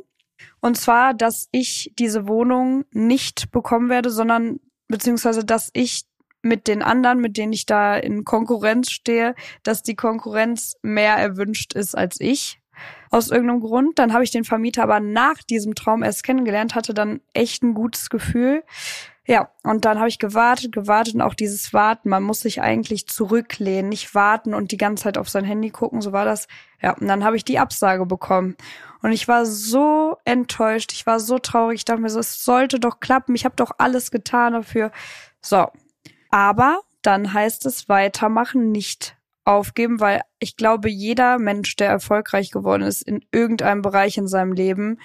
Und 0.60 0.76
zwar, 0.76 1.14
dass 1.14 1.48
ich 1.52 1.92
diese 1.96 2.26
Wohnung 2.26 2.86
nicht 2.90 3.52
bekommen 3.52 3.88
werde, 3.88 4.10
sondern 4.10 4.58
beziehungsweise, 4.88 5.44
dass 5.44 5.70
ich 5.75 6.05
mit 6.46 6.68
den 6.68 6.82
anderen, 6.82 7.20
mit 7.20 7.36
denen 7.36 7.52
ich 7.52 7.66
da 7.66 7.96
in 7.96 8.24
Konkurrenz 8.24 8.90
stehe, 8.90 9.34
dass 9.62 9.82
die 9.82 9.96
Konkurrenz 9.96 10.76
mehr 10.82 11.16
erwünscht 11.16 11.74
ist 11.74 11.96
als 11.96 12.20
ich. 12.20 12.60
Aus 13.10 13.30
irgendeinem 13.30 13.60
Grund. 13.60 13.98
Dann 13.98 14.12
habe 14.12 14.24
ich 14.24 14.30
den 14.30 14.44
Vermieter 14.44 14.82
aber 14.82 15.00
nach 15.00 15.42
diesem 15.42 15.74
Traum 15.74 16.02
erst 16.02 16.22
kennengelernt, 16.24 16.74
hatte 16.74 16.92
dann 16.92 17.20
echt 17.32 17.62
ein 17.62 17.74
gutes 17.74 18.10
Gefühl. 18.10 18.62
Ja, 19.28 19.50
und 19.64 19.84
dann 19.84 19.98
habe 19.98 20.08
ich 20.08 20.20
gewartet, 20.20 20.70
gewartet 20.72 21.14
und 21.14 21.22
auch 21.22 21.34
dieses 21.34 21.72
Warten. 21.72 22.10
Man 22.10 22.22
muss 22.22 22.40
sich 22.40 22.60
eigentlich 22.60 23.08
zurücklehnen, 23.08 23.88
nicht 23.88 24.14
warten 24.14 24.54
und 24.54 24.70
die 24.70 24.76
ganze 24.76 25.04
Zeit 25.04 25.18
auf 25.18 25.28
sein 25.28 25.44
Handy 25.44 25.70
gucken. 25.70 26.00
So 26.00 26.12
war 26.12 26.24
das. 26.24 26.46
Ja, 26.80 26.92
und 26.92 27.08
dann 27.08 27.24
habe 27.24 27.36
ich 27.36 27.44
die 27.44 27.58
Absage 27.58 28.06
bekommen. 28.06 28.56
Und 29.02 29.10
ich 29.12 29.26
war 29.26 29.44
so 29.44 30.16
enttäuscht, 30.24 30.92
ich 30.92 31.06
war 31.06 31.18
so 31.18 31.38
traurig. 31.38 31.78
Ich 31.78 31.84
dachte 31.84 32.02
mir 32.02 32.10
so, 32.10 32.20
es 32.20 32.44
sollte 32.44 32.78
doch 32.78 33.00
klappen. 33.00 33.34
Ich 33.34 33.44
habe 33.44 33.56
doch 33.56 33.72
alles 33.78 34.10
getan 34.12 34.52
dafür. 34.52 34.92
So, 35.40 35.66
aber 36.37 36.83
dann 37.00 37.33
heißt 37.33 37.64
es 37.64 37.88
weitermachen, 37.88 38.71
nicht 38.71 39.16
aufgeben, 39.47 40.00
weil 40.00 40.21
ich 40.38 40.59
glaube, 40.59 40.90
jeder 40.90 41.38
Mensch, 41.38 41.76
der 41.76 41.88
erfolgreich 41.88 42.50
geworden 42.50 42.83
ist 42.83 43.00
in 43.00 43.25
irgendeinem 43.33 43.81
Bereich 43.81 44.19
in 44.19 44.28
seinem 44.28 44.52
Leben, 44.52 45.00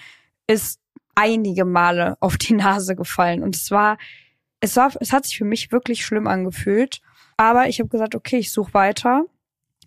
ist 0.45 0.81
einige 1.15 1.63
Male 1.63 2.17
auf 2.19 2.35
die 2.35 2.53
Nase 2.53 2.97
gefallen. 2.97 3.43
Und 3.43 3.55
es 3.55 3.71
war, 3.71 3.97
es 4.59 4.75
war, 4.75 4.91
es 4.99 5.13
hat 5.13 5.25
sich 5.25 5.37
für 5.37 5.45
mich 5.45 5.71
wirklich 5.71 6.05
schlimm 6.05 6.27
angefühlt. 6.27 6.99
Aber 7.37 7.69
ich 7.69 7.79
habe 7.79 7.87
gesagt, 7.87 8.13
okay, 8.13 8.39
ich 8.39 8.51
suche 8.51 8.73
weiter. 8.73 9.23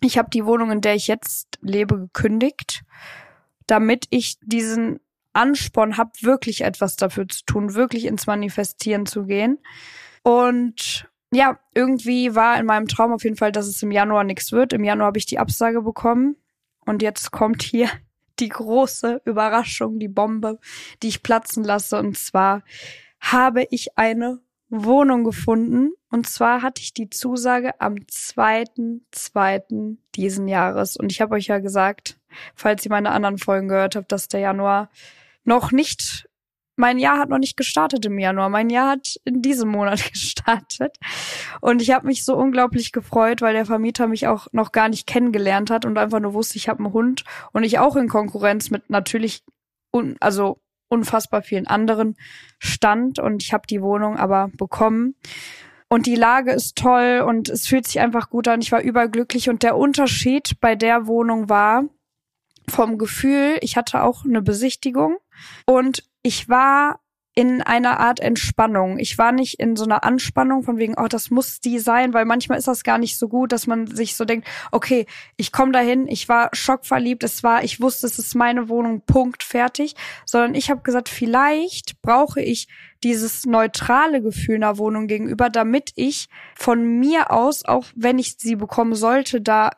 Ich 0.01 0.17
habe 0.17 0.31
die 0.31 0.47
Wohnung, 0.47 0.71
in 0.71 0.81
der 0.81 0.95
ich 0.95 1.05
jetzt 1.05 1.59
lebe, 1.61 1.95
gekündigt, 1.99 2.83
damit 3.67 4.07
ich 4.09 4.39
diesen 4.41 4.99
Ansporn 5.33 5.97
habe, 5.97 6.09
wirklich 6.21 6.61
etwas 6.61 6.95
dafür 6.95 7.27
zu 7.27 7.45
tun, 7.45 7.75
wirklich 7.75 8.05
ins 8.05 8.25
Manifestieren 8.25 9.05
zu 9.05 9.25
gehen. 9.25 9.59
Und 10.23 11.07
ja, 11.33 11.59
irgendwie 11.73 12.35
war 12.35 12.59
in 12.59 12.65
meinem 12.65 12.87
Traum 12.87 13.11
auf 13.11 13.23
jeden 13.23 13.35
Fall, 13.35 13.51
dass 13.51 13.67
es 13.67 13.81
im 13.83 13.91
Januar 13.91 14.23
nichts 14.23 14.51
wird. 14.51 14.73
Im 14.73 14.83
Januar 14.83 15.07
habe 15.07 15.17
ich 15.17 15.25
die 15.25 15.39
Absage 15.39 15.81
bekommen. 15.81 16.37
Und 16.85 17.01
jetzt 17.01 17.31
kommt 17.31 17.63
hier 17.63 17.89
die 18.39 18.49
große 18.49 19.21
Überraschung, 19.25 19.99
die 19.99 20.07
Bombe, 20.07 20.59
die 21.01 21.07
ich 21.07 21.23
platzen 21.23 21.63
lasse. 21.63 21.97
Und 21.97 22.17
zwar 22.17 22.63
habe 23.19 23.65
ich 23.71 23.97
eine 23.97 24.41
Wohnung 24.69 25.23
gefunden. 25.23 25.93
Und 26.09 26.27
zwar 26.27 26.61
hatte 26.61 26.81
ich 26.81 26.93
die 26.93 27.09
Zusage 27.09 27.79
am 27.81 27.95
2.2. 27.95 29.97
diesen 30.15 30.47
Jahres. 30.47 30.97
Und 30.97 31.11
ich 31.11 31.21
habe 31.21 31.35
euch 31.35 31.47
ja 31.47 31.59
gesagt, 31.59 32.19
falls 32.55 32.85
ihr 32.85 32.91
meine 32.91 33.11
anderen 33.11 33.37
Folgen 33.37 33.67
gehört 33.67 33.95
habt, 33.95 34.11
dass 34.11 34.27
der 34.27 34.41
Januar 34.41 34.89
noch 35.43 35.71
nicht 35.71 36.27
mein 36.75 36.99
Jahr 36.99 37.19
hat 37.19 37.29
noch 37.29 37.37
nicht 37.37 37.57
gestartet 37.57 38.05
im 38.05 38.19
Januar. 38.19 38.49
Mein 38.49 38.69
Jahr 38.69 38.91
hat 38.91 39.15
in 39.23 39.41
diesem 39.41 39.69
Monat 39.69 40.03
gestartet. 40.11 40.97
Und 41.61 41.81
ich 41.81 41.91
habe 41.91 42.07
mich 42.07 42.25
so 42.25 42.35
unglaublich 42.35 42.91
gefreut, 42.91 43.41
weil 43.41 43.53
der 43.53 43.65
Vermieter 43.65 44.07
mich 44.07 44.27
auch 44.27 44.47
noch 44.51 44.71
gar 44.71 44.89
nicht 44.89 45.07
kennengelernt 45.07 45.69
hat 45.69 45.85
und 45.85 45.97
einfach 45.97 46.19
nur 46.19 46.33
wusste, 46.33 46.57
ich 46.57 46.69
habe 46.69 46.83
einen 46.83 46.93
Hund 46.93 47.23
und 47.53 47.63
ich 47.63 47.79
auch 47.79 47.95
in 47.95 48.09
Konkurrenz 48.09 48.69
mit 48.69 48.89
natürlich 48.89 49.43
un 49.91 50.17
also 50.19 50.59
unfassbar 50.87 51.41
vielen 51.41 51.67
anderen 51.67 52.15
stand 52.59 53.19
und 53.19 53.41
ich 53.41 53.53
habe 53.53 53.67
die 53.67 53.81
Wohnung 53.81 54.17
aber 54.17 54.49
bekommen. 54.55 55.15
Und 55.87 56.07
die 56.07 56.15
Lage 56.15 56.51
ist 56.51 56.77
toll 56.77 57.23
und 57.25 57.49
es 57.49 57.67
fühlt 57.67 57.87
sich 57.87 57.99
einfach 57.99 58.29
gut 58.29 58.47
an. 58.47 58.61
Ich 58.61 58.71
war 58.71 58.81
überglücklich 58.81 59.49
und 59.49 59.63
der 59.63 59.77
Unterschied 59.77 60.59
bei 60.59 60.75
der 60.75 61.07
Wohnung 61.07 61.47
war 61.49 61.85
vom 62.67 62.97
Gefühl, 62.97 63.57
ich 63.61 63.77
hatte 63.77 64.01
auch 64.01 64.25
eine 64.25 64.41
Besichtigung 64.41 65.17
und 65.65 66.03
ich 66.23 66.49
war 66.49 66.99
in 67.37 67.61
einer 67.61 67.99
Art 67.99 68.21
Entspannung. 68.21 68.97
Ich 68.97 69.17
war 69.17 69.33
nicht 69.33 69.59
in 69.59 69.75
so 69.75 69.83
einer 69.83 70.05
Anspannung 70.05 70.63
von 70.63 70.77
wegen, 70.77 70.95
oh, 70.97 71.07
das 71.07 71.29
muss 71.29 71.59
die 71.59 71.79
sein, 71.79 72.13
weil 72.13 72.23
manchmal 72.23 72.57
ist 72.57 72.69
das 72.69 72.85
gar 72.85 72.97
nicht 72.97 73.19
so 73.19 73.27
gut, 73.27 73.51
dass 73.51 73.67
man 73.67 73.87
sich 73.87 74.15
so 74.15 74.23
denkt, 74.23 74.47
okay, 74.71 75.05
ich 75.35 75.51
komme 75.51 75.73
dahin, 75.73 76.07
ich 76.07 76.29
war 76.29 76.49
schockverliebt, 76.53 77.23
es 77.23 77.43
war, 77.43 77.65
ich 77.65 77.81
wusste, 77.81 78.07
es 78.07 78.17
ist 78.17 78.35
meine 78.35 78.69
Wohnung, 78.69 79.01
Punkt, 79.01 79.43
fertig, 79.43 79.95
sondern 80.25 80.55
ich 80.55 80.69
habe 80.69 80.81
gesagt, 80.81 81.09
vielleicht 81.09 82.01
brauche 82.01 82.41
ich 82.41 82.69
dieses 83.03 83.45
neutrale 83.45 84.21
Gefühl 84.21 84.55
einer 84.55 84.77
Wohnung 84.77 85.07
gegenüber, 85.07 85.49
damit 85.49 85.91
ich 85.95 86.29
von 86.55 86.99
mir 86.99 87.31
aus, 87.31 87.65
auch 87.65 87.85
wenn 87.95 88.17
ich 88.17 88.37
sie 88.37 88.55
bekommen 88.55 88.95
sollte, 88.95 89.41
da 89.41 89.71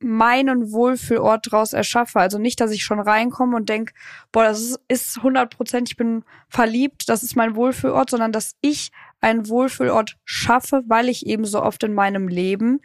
meinen 0.00 0.72
Wohlfühlort 0.72 1.50
draus 1.50 1.72
erschaffe. 1.72 2.18
Also 2.18 2.38
nicht, 2.38 2.60
dass 2.60 2.70
ich 2.70 2.82
schon 2.82 3.00
reinkomme 3.00 3.56
und 3.56 3.68
denk, 3.68 3.92
boah, 4.32 4.44
das 4.44 4.80
ist 4.88 5.18
100 5.18 5.54
Prozent, 5.54 5.90
ich 5.90 5.96
bin 5.96 6.24
verliebt, 6.48 7.08
das 7.08 7.22
ist 7.22 7.36
mein 7.36 7.54
Wohlfühlort, 7.54 8.10
sondern 8.10 8.32
dass 8.32 8.56
ich 8.62 8.90
einen 9.20 9.48
Wohlfühlort 9.48 10.16
schaffe, 10.24 10.82
weil 10.86 11.08
ich 11.08 11.26
eben 11.26 11.44
so 11.44 11.62
oft 11.62 11.82
in 11.84 11.92
meinem 11.92 12.28
Leben 12.28 12.80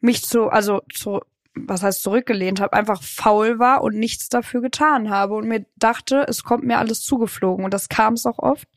mich 0.00 0.22
zu, 0.22 0.48
also 0.48 0.82
zu, 0.92 1.20
was 1.54 1.82
heißt 1.82 2.02
zurückgelehnt 2.02 2.60
habe, 2.60 2.74
einfach 2.74 3.02
faul 3.02 3.58
war 3.58 3.82
und 3.82 3.96
nichts 3.96 4.28
dafür 4.28 4.60
getan 4.60 5.08
habe 5.08 5.34
und 5.34 5.48
mir 5.48 5.64
dachte, 5.76 6.26
es 6.28 6.44
kommt 6.44 6.64
mir 6.64 6.78
alles 6.78 7.00
zugeflogen 7.00 7.64
und 7.64 7.72
das 7.72 7.88
kam 7.88 8.14
es 8.14 8.26
auch 8.26 8.38
oft. 8.38 8.68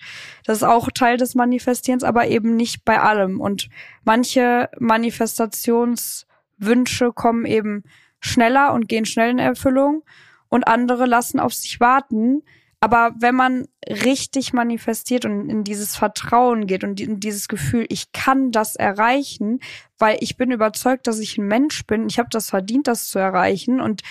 Das 0.46 0.58
ist 0.58 0.63
auch 0.63 0.89
Teil 0.89 1.17
des 1.17 1.36
Manifestierens, 1.36 2.03
aber 2.03 2.27
eben 2.27 2.55
nicht 2.55 2.86
bei 2.86 3.01
allem 3.01 3.41
und 3.41 3.70
manche 4.03 4.70
Manifestations 4.79 6.25
Wünsche 6.62 7.12
kommen 7.12 7.46
eben 7.46 7.84
schneller 8.20 8.74
und 8.74 8.88
gehen 8.88 9.06
schnell 9.06 9.32
in 9.32 9.39
Erfüllung 9.39 10.03
und 10.48 10.68
andere 10.68 11.06
lassen 11.06 11.39
auf 11.39 11.53
sich 11.53 11.80
warten. 11.80 12.44
Aber 12.80 13.13
wenn 13.20 13.36
man 13.36 13.68
richtig 13.88 14.53
manifestiert 14.53 15.25
und 15.25 15.50
in 15.50 15.63
dieses 15.63 15.96
Vertrauen 15.96 16.65
geht 16.65 16.84
und 16.84 17.00
in 17.00 17.20
dieses 17.20 17.48
Gefühl, 17.48 17.86
ich 17.89 18.12
kann 18.12 18.51
das 18.51 18.75
erreichen, 18.75 19.60
weil 20.00 20.18
ich 20.20 20.36
bin 20.36 20.51
überzeugt, 20.51 21.06
dass 21.06 21.20
ich 21.20 21.38
ein 21.38 21.48
Mensch 21.48 21.86
bin, 21.86 22.08
ich 22.08 22.18
habe 22.18 22.30
das 22.32 22.50
verdient, 22.50 22.88
das 22.88 23.08
zu 23.08 23.20
erreichen 23.20 23.82
und 23.82 24.01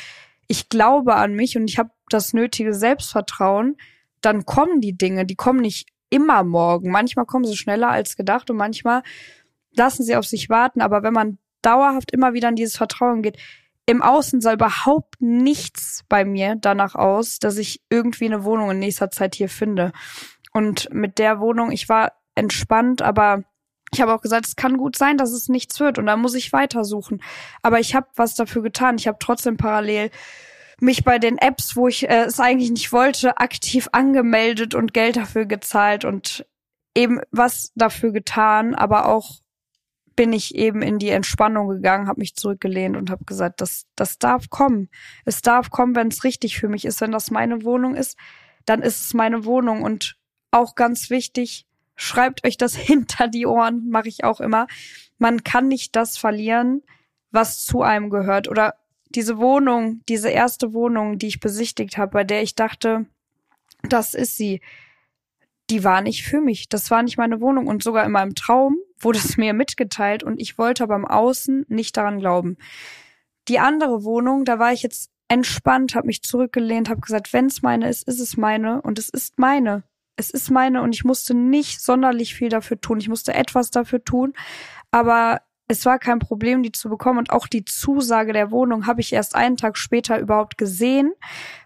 ich 0.46 0.68
glaube 0.68 1.16
an 1.16 1.34
mich 1.34 1.56
und 1.56 1.68
ich 1.68 1.78
habe 1.78 1.90
das 2.08 2.32
nötige 2.32 2.74
Selbstvertrauen, 2.74 3.76
dann 4.20 4.46
kommen 4.46 4.80
die 4.80 4.96
Dinge, 4.96 5.26
die 5.26 5.36
kommen 5.36 5.60
nicht 5.60 5.88
immer 6.10 6.44
morgen. 6.44 6.90
Manchmal 6.90 7.26
kommen 7.26 7.44
sie 7.44 7.56
schneller 7.56 7.88
als 7.88 8.16
gedacht 8.16 8.50
und 8.50 8.56
manchmal 8.56 9.02
lassen 9.72 10.02
sie 10.04 10.16
auf 10.16 10.26
sich 10.26 10.48
warten. 10.48 10.80
Aber 10.80 11.02
wenn 11.02 11.14
man 11.14 11.38
dauerhaft 11.62 12.12
immer 12.12 12.32
wieder 12.32 12.48
in 12.48 12.56
dieses 12.56 12.76
Vertrauen 12.76 13.22
geht. 13.22 13.38
Im 13.86 14.02
Außen 14.02 14.40
sah 14.40 14.52
überhaupt 14.52 15.20
nichts 15.20 16.04
bei 16.08 16.24
mir 16.24 16.56
danach 16.56 16.94
aus, 16.94 17.38
dass 17.38 17.58
ich 17.58 17.82
irgendwie 17.90 18.26
eine 18.26 18.44
Wohnung 18.44 18.70
in 18.70 18.78
nächster 18.78 19.10
Zeit 19.10 19.34
hier 19.34 19.48
finde. 19.48 19.92
Und 20.52 20.92
mit 20.92 21.18
der 21.18 21.40
Wohnung, 21.40 21.72
ich 21.72 21.88
war 21.88 22.12
entspannt, 22.34 23.02
aber 23.02 23.44
ich 23.92 24.00
habe 24.00 24.14
auch 24.14 24.20
gesagt, 24.20 24.46
es 24.46 24.56
kann 24.56 24.76
gut 24.76 24.96
sein, 24.96 25.16
dass 25.16 25.32
es 25.32 25.48
nichts 25.48 25.80
wird 25.80 25.98
und 25.98 26.06
da 26.06 26.16
muss 26.16 26.34
ich 26.34 26.52
weitersuchen. 26.52 27.22
Aber 27.62 27.80
ich 27.80 27.94
habe 27.94 28.06
was 28.14 28.34
dafür 28.34 28.62
getan. 28.62 28.96
Ich 28.96 29.08
habe 29.08 29.18
trotzdem 29.20 29.56
parallel 29.56 30.10
mich 30.80 31.04
bei 31.04 31.18
den 31.18 31.38
Apps, 31.38 31.76
wo 31.76 31.88
ich 31.88 32.08
äh, 32.08 32.24
es 32.24 32.40
eigentlich 32.40 32.70
nicht 32.70 32.92
wollte, 32.92 33.38
aktiv 33.38 33.88
angemeldet 33.92 34.74
und 34.74 34.94
Geld 34.94 35.16
dafür 35.16 35.46
gezahlt 35.46 36.04
und 36.04 36.46
eben 36.94 37.20
was 37.30 37.72
dafür 37.74 38.12
getan, 38.12 38.74
aber 38.74 39.06
auch 39.06 39.40
bin 40.16 40.32
ich 40.32 40.54
eben 40.54 40.82
in 40.82 40.98
die 40.98 41.10
Entspannung 41.10 41.68
gegangen, 41.68 42.08
habe 42.08 42.20
mich 42.20 42.34
zurückgelehnt 42.34 42.96
und 42.96 43.10
habe 43.10 43.24
gesagt, 43.24 43.60
das, 43.60 43.86
das 43.96 44.18
darf 44.18 44.50
kommen. 44.50 44.88
Es 45.24 45.42
darf 45.42 45.70
kommen, 45.70 45.94
wenn 45.94 46.08
es 46.08 46.24
richtig 46.24 46.58
für 46.58 46.68
mich 46.68 46.84
ist. 46.84 47.00
Wenn 47.00 47.12
das 47.12 47.30
meine 47.30 47.64
Wohnung 47.64 47.94
ist, 47.94 48.18
dann 48.66 48.82
ist 48.82 49.04
es 49.04 49.14
meine 49.14 49.44
Wohnung. 49.44 49.82
Und 49.82 50.16
auch 50.50 50.74
ganz 50.74 51.10
wichtig, 51.10 51.66
schreibt 51.96 52.46
euch 52.46 52.56
das 52.56 52.74
hinter 52.76 53.28
die 53.28 53.46
Ohren, 53.46 53.88
mache 53.88 54.08
ich 54.08 54.24
auch 54.24 54.40
immer. 54.40 54.66
Man 55.18 55.44
kann 55.44 55.68
nicht 55.68 55.96
das 55.96 56.16
verlieren, 56.16 56.82
was 57.30 57.64
zu 57.64 57.82
einem 57.82 58.10
gehört. 58.10 58.48
Oder 58.48 58.74
diese 59.10 59.38
Wohnung, 59.38 60.02
diese 60.08 60.30
erste 60.30 60.72
Wohnung, 60.72 61.18
die 61.18 61.28
ich 61.28 61.40
besichtigt 61.40 61.98
habe, 61.98 62.12
bei 62.12 62.24
der 62.24 62.42
ich 62.42 62.54
dachte, 62.54 63.06
das 63.88 64.14
ist 64.14 64.36
sie, 64.36 64.60
die 65.70 65.84
war 65.84 66.02
nicht 66.02 66.24
für 66.24 66.40
mich. 66.40 66.68
Das 66.68 66.90
war 66.90 67.02
nicht 67.02 67.16
meine 67.16 67.40
Wohnung. 67.40 67.68
Und 67.68 67.82
sogar 67.82 68.04
in 68.04 68.12
meinem 68.12 68.34
Traum 68.34 68.76
wurde 68.98 69.18
es 69.18 69.36
mir 69.36 69.54
mitgeteilt 69.54 70.22
und 70.22 70.40
ich 70.40 70.58
wollte 70.58 70.86
beim 70.86 71.06
Außen 71.06 71.64
nicht 71.68 71.96
daran 71.96 72.18
glauben. 72.18 72.56
Die 73.48 73.58
andere 73.58 74.04
Wohnung, 74.04 74.44
da 74.44 74.58
war 74.58 74.72
ich 74.72 74.82
jetzt 74.82 75.10
entspannt, 75.28 75.94
habe 75.94 76.08
mich 76.08 76.22
zurückgelehnt, 76.22 76.90
habe 76.90 77.00
gesagt, 77.00 77.32
wenn 77.32 77.46
es 77.46 77.62
meine 77.62 77.88
ist, 77.88 78.06
ist 78.06 78.20
es 78.20 78.36
meine 78.36 78.82
und 78.82 78.98
es 78.98 79.08
ist 79.08 79.38
meine. 79.38 79.84
Es 80.16 80.30
ist 80.30 80.50
meine 80.50 80.82
und 80.82 80.94
ich 80.94 81.04
musste 81.04 81.34
nicht 81.34 81.80
sonderlich 81.80 82.34
viel 82.34 82.48
dafür 82.48 82.80
tun. 82.80 82.98
Ich 82.98 83.08
musste 83.08 83.32
etwas 83.32 83.70
dafür 83.70 84.04
tun, 84.04 84.34
aber 84.90 85.40
es 85.68 85.86
war 85.86 86.00
kein 86.00 86.18
Problem, 86.18 86.64
die 86.64 86.72
zu 86.72 86.90
bekommen. 86.90 87.20
Und 87.20 87.30
auch 87.30 87.46
die 87.46 87.64
Zusage 87.64 88.32
der 88.32 88.50
Wohnung 88.50 88.86
habe 88.86 89.00
ich 89.00 89.12
erst 89.12 89.36
einen 89.36 89.56
Tag 89.56 89.78
später 89.78 90.18
überhaupt 90.18 90.58
gesehen, 90.58 91.12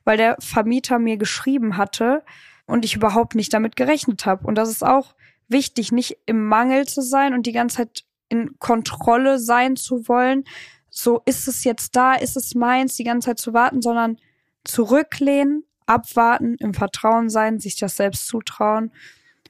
weil 0.04 0.18
der 0.18 0.37
Vermieter 0.40 0.99
mir 0.99 1.16
geschrieben 1.16 1.78
hatte 1.78 2.23
und 2.66 2.85
ich 2.85 2.97
überhaupt 2.97 3.35
nicht 3.35 3.52
damit 3.52 3.76
gerechnet 3.76 4.26
habe. 4.26 4.47
Und 4.47 4.56
das 4.56 4.68
ist 4.68 4.85
auch 4.85 5.14
wichtig, 5.49 5.92
nicht 5.92 6.18
im 6.26 6.47
Mangel 6.47 6.87
zu 6.87 7.02
sein 7.02 7.35
und 7.35 7.47
die 7.47 7.52
ganze 7.52 7.76
Zeit 7.76 8.04
in 8.28 8.59
Kontrolle 8.59 9.38
sein 9.38 9.76
zu 9.76 10.09
wollen. 10.09 10.44
So 10.90 11.23
ist 11.26 11.49
es 11.49 11.64
jetzt 11.64 11.97
da, 11.97 12.14
ist 12.14 12.37
es 12.37 12.54
meins, 12.54 12.97
die 12.97 13.04
ganze 13.04 13.26
Zeit 13.26 13.38
zu 13.38 13.52
warten, 13.52 13.83
sondern 13.83 14.18
zurücklehnen, 14.64 15.64
abwarten, 15.87 16.56
im 16.61 16.73
Vertrauen 16.73 17.28
sein, 17.28 17.61
sich 17.61 17.76
das 17.76 17.97
selbst 17.97 18.26
zutrauen 18.26 18.90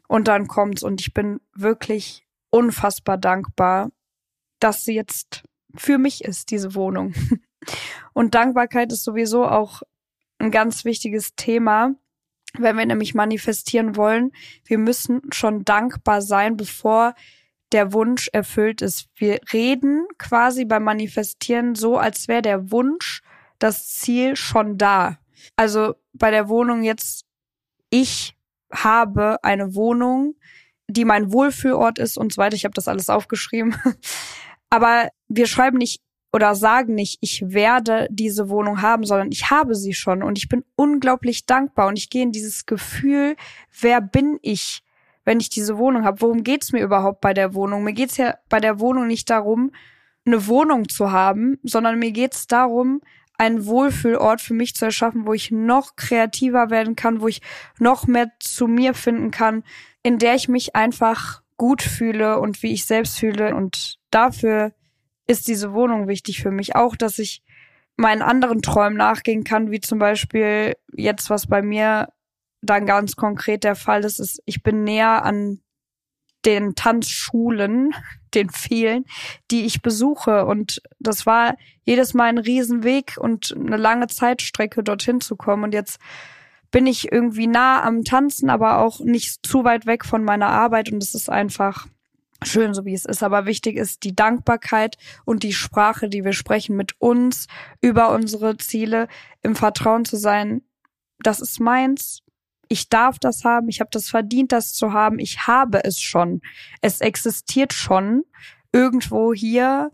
und 0.09 0.29
dann 0.29 0.49
kommt's 0.49 0.83
und 0.83 1.01
ich 1.01 1.15
bin 1.15 1.41
wirklich 1.55 2.27
unfassbar 2.51 3.19
dankbar, 3.19 3.91
dass 4.59 4.85
sie 4.85 4.95
jetzt 4.95 5.45
für 5.75 5.99
mich 5.99 6.25
ist, 6.25 6.51
diese 6.51 6.75
Wohnung. 6.75 7.15
Und 8.13 8.35
Dankbarkeit 8.35 8.93
ist 8.93 9.03
sowieso 9.03 9.45
auch 9.47 9.83
ein 10.39 10.51
ganz 10.51 10.85
wichtiges 10.85 11.35
Thema, 11.35 11.95
wenn 12.59 12.77
wir 12.77 12.87
nämlich 12.87 13.15
manifestieren 13.15 13.97
wollen. 13.97 14.33
Wir 14.65 14.79
müssen 14.79 15.21
schon 15.33 15.65
dankbar 15.65 16.23
sein, 16.23 16.57
bevor 16.57 17.15
der 17.73 17.93
Wunsch 17.93 18.29
erfüllt 18.33 18.83
ist. 18.83 19.09
Wir 19.17 19.41
reden 19.53 20.07
quasi 20.19 20.65
beim 20.65 20.85
Manifestieren 20.85 21.75
so, 21.75 21.99
als 21.99 22.29
wäre 22.29 22.43
der 22.43 22.71
Wunsch, 22.71 23.23
das 23.59 23.89
Ziel 23.89 24.37
schon 24.37 24.79
da. 24.79 25.19
Also 25.57 25.95
bei 26.13 26.31
der 26.31 26.49
Wohnung 26.49 26.83
jetzt, 26.83 27.25
ich 27.91 28.37
habe 28.73 29.43
eine 29.43 29.75
Wohnung, 29.75 30.37
die 30.89 31.05
mein 31.05 31.33
Wohlfühlort 31.33 31.99
ist 31.99 32.19
und 32.19 32.33
so 32.33 32.39
weiter. 32.39 32.57
Ich 32.57 32.65
habe 32.65 32.75
das 32.75 32.89
alles 32.89 33.09
aufgeschrieben. 33.09 33.75
Aber 34.71 35.09
wir 35.29 35.47
schreiben 35.47 35.79
nicht 35.79 36.03
oder 36.35 36.57
sagen 36.57 36.97
nicht, 36.97 37.19
ich 37.21 37.45
werde 37.47 38.09
diese 38.11 38.49
Wohnung 38.49 38.83
haben, 38.83 39.05
sondern 39.05 39.31
ich 39.31 39.51
habe 39.51 39.77
sie 39.77 39.95
schon 39.95 40.21
und 40.21 40.37
ich 40.37 40.49
bin 40.49 40.65
unglaublich 40.75 41.47
dankbar 41.47 41.87
und 41.87 41.97
ich 41.97 42.11
gehe 42.11 42.25
in 42.25 42.33
dieses 42.33 42.67
Gefühl, 42.67 43.37
wer 43.81 44.01
bin 44.01 44.41
ich, 44.43 44.83
wenn 45.25 45.39
ich 45.39 45.49
diese 45.49 45.79
Wohnung 45.79 46.05
habe? 46.05 46.21
Worum 46.23 46.43
geht's 46.43 46.73
mir 46.73 46.83
überhaupt 46.83 47.21
bei 47.21 47.35
der 47.35 47.55
Wohnung? 47.55 47.85
Mir 47.85 47.93
geht's 47.93 48.17
ja 48.17 48.35
bei 48.49 48.59
der 48.59 48.81
Wohnung 48.81 49.07
nicht 49.07 49.31
darum, 49.31 49.71
eine 50.27 50.49
Wohnung 50.49 50.89
zu 50.89 51.13
haben, 51.13 51.61
sondern 51.63 52.01
mir 52.01 52.11
geht's 52.11 52.49
darum, 52.49 53.01
einen 53.39 53.65
Wohlfühlort 53.65 54.41
für 54.41 54.55
mich 54.55 54.75
zu 54.75 54.87
erschaffen, 54.87 55.29
wo 55.29 55.35
ich 55.35 55.53
noch 55.53 55.95
kreativer 55.95 56.69
werden 56.69 56.97
kann, 56.97 57.21
wo 57.21 57.29
ich 57.29 57.43
noch 57.79 58.09
mehr 58.09 58.33
zu 58.41 58.67
mir 58.67 58.95
finden 58.95 59.31
kann, 59.31 59.63
in 60.03 60.19
der 60.19 60.35
ich 60.35 60.49
mich 60.49 60.75
einfach 60.75 61.43
gut 61.57 61.81
fühle 61.81 62.41
und 62.41 62.65
wie 62.65 62.73
ich 62.73 62.87
selbst 62.87 63.21
fühle 63.21 63.55
und 63.55 64.01
dafür 64.11 64.73
ist 65.27 65.49
diese 65.49 65.73
Wohnung 65.73 66.09
wichtig 66.09 66.43
für 66.43 66.51
mich. 66.51 66.77
Auch, 66.77 66.97
dass 66.97 67.19
ich 67.19 67.43
meinen 67.97 68.23
anderen 68.23 68.63
Träumen 68.63 68.97
nachgehen 68.97 69.45
kann, 69.45 69.71
wie 69.71 69.81
zum 69.81 69.99
Beispiel 69.99 70.75
jetzt, 70.93 71.31
was 71.31 71.47
bei 71.47 71.63
mir 71.63 72.09
dann 72.61 72.87
ganz 72.87 73.17
konkret 73.17 73.65
der 73.65 73.77
Fall 73.77 74.05
ist, 74.05 74.19
ist, 74.19 74.43
ich 74.47 74.63
bin 74.63 74.85
näher 74.85 75.25
an 75.25 75.61
den 76.45 76.75
Tanzschulen, 76.75 77.95
den 78.35 78.51
vielen, 78.51 79.05
die 79.51 79.65
ich 79.65 79.81
besuche. 79.81 80.45
Und 80.47 80.83
das 80.99 81.25
war 81.25 81.57
jedes 81.85 82.15
Mal 82.15 82.25
ein 82.25 82.39
Riesenweg 82.39 83.17
und 83.19 83.55
eine 83.57 83.77
lange 83.77 84.09
Zeitstrecke, 84.09 84.83
dorthin 84.83 85.21
zu 85.21 85.37
kommen. 85.37 85.65
Und 85.65 85.75
jetzt 85.75 86.01
bin 86.73 86.87
ich 86.89 87.13
irgendwie 87.13 87.47
nah 87.47 87.85
am 87.85 88.03
Tanzen, 88.03 88.51
aber 88.51 88.79
auch 88.79 88.99
nicht 88.99 89.47
zu 89.47 89.63
weit 89.63 89.87
weg 89.87 90.05
von 90.05 90.25
meiner 90.25 90.49
Arbeit. 90.49 90.91
Und 90.91 91.01
es 91.01 91.15
ist 91.15 91.31
einfach 91.31 91.87
schön, 92.47 92.75
so 92.75 92.85
wie 92.85 92.95
es 92.95 93.05
ist. 93.05 93.23
Aber 93.23 93.47
wichtig 93.47 93.77
ist 93.77 94.05
die 94.05 94.15
Dankbarkeit 94.15 94.97
und 95.25 95.43
die 95.43 95.53
Sprache, 95.53 96.09
die 96.09 96.25
wir 96.25 96.33
sprechen 96.33 96.77
mit 96.77 96.93
uns 97.01 97.47
über 97.81 98.13
unsere 98.13 98.57
Ziele, 98.57 99.09
im 99.43 99.57
Vertrauen 99.57 100.05
zu 100.05 100.17
sein. 100.17 100.63
Das 101.21 101.41
ist 101.41 101.61
meins. 101.61 102.21
Ich 102.69 102.89
darf 102.89 103.19
das 103.19 103.45
haben. 103.45 103.69
Ich 103.69 103.81
habe 103.81 103.91
das 103.93 104.09
verdient, 104.09 104.53
das 104.53 104.73
zu 104.73 104.93
haben. 104.93 105.19
Ich 105.19 105.47
habe 105.47 105.85
es 105.85 106.01
schon. 106.01 106.41
Es 106.81 107.01
existiert 107.01 107.73
schon 107.73 108.25
irgendwo 108.73 109.33
hier 109.33 109.91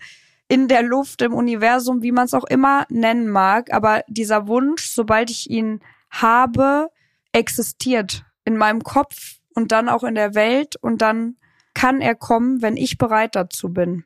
in 0.49 0.67
der 0.67 0.83
Luft, 0.83 1.23
im 1.23 1.33
Universum, 1.33 2.03
wie 2.03 2.13
man 2.13 2.25
es 2.25 2.35
auch 2.35 2.45
immer 2.45 2.87
nennen 2.89 3.29
mag. 3.29 3.73
Aber 3.73 4.03
dieser 4.09 4.49
Wunsch, 4.49 4.91
sobald 4.91 5.31
ich 5.31 5.51
ihn 5.51 5.81
habe, 6.11 6.89
existiert 7.33 8.25
in 8.45 8.57
meinem 8.57 8.83
Kopf 8.83 9.37
und 9.55 9.73
dann 9.73 9.89
auch 9.89 10.03
in 10.03 10.15
der 10.15 10.35
Welt 10.35 10.77
und 10.77 11.03
dann 11.03 11.37
kann 11.75 12.01
er 12.01 12.15
kommen, 12.15 12.63
wenn 12.63 12.77
ich 12.77 12.99
bereit 12.99 13.35
dazu 13.35 13.73
bin. 13.73 14.05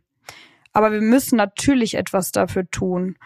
Aber 0.72 0.92
wir 0.92 1.00
müssen 1.00 1.36
natürlich 1.36 1.94
etwas 1.94 2.32
dafür 2.32 2.68
tun. 2.70 3.16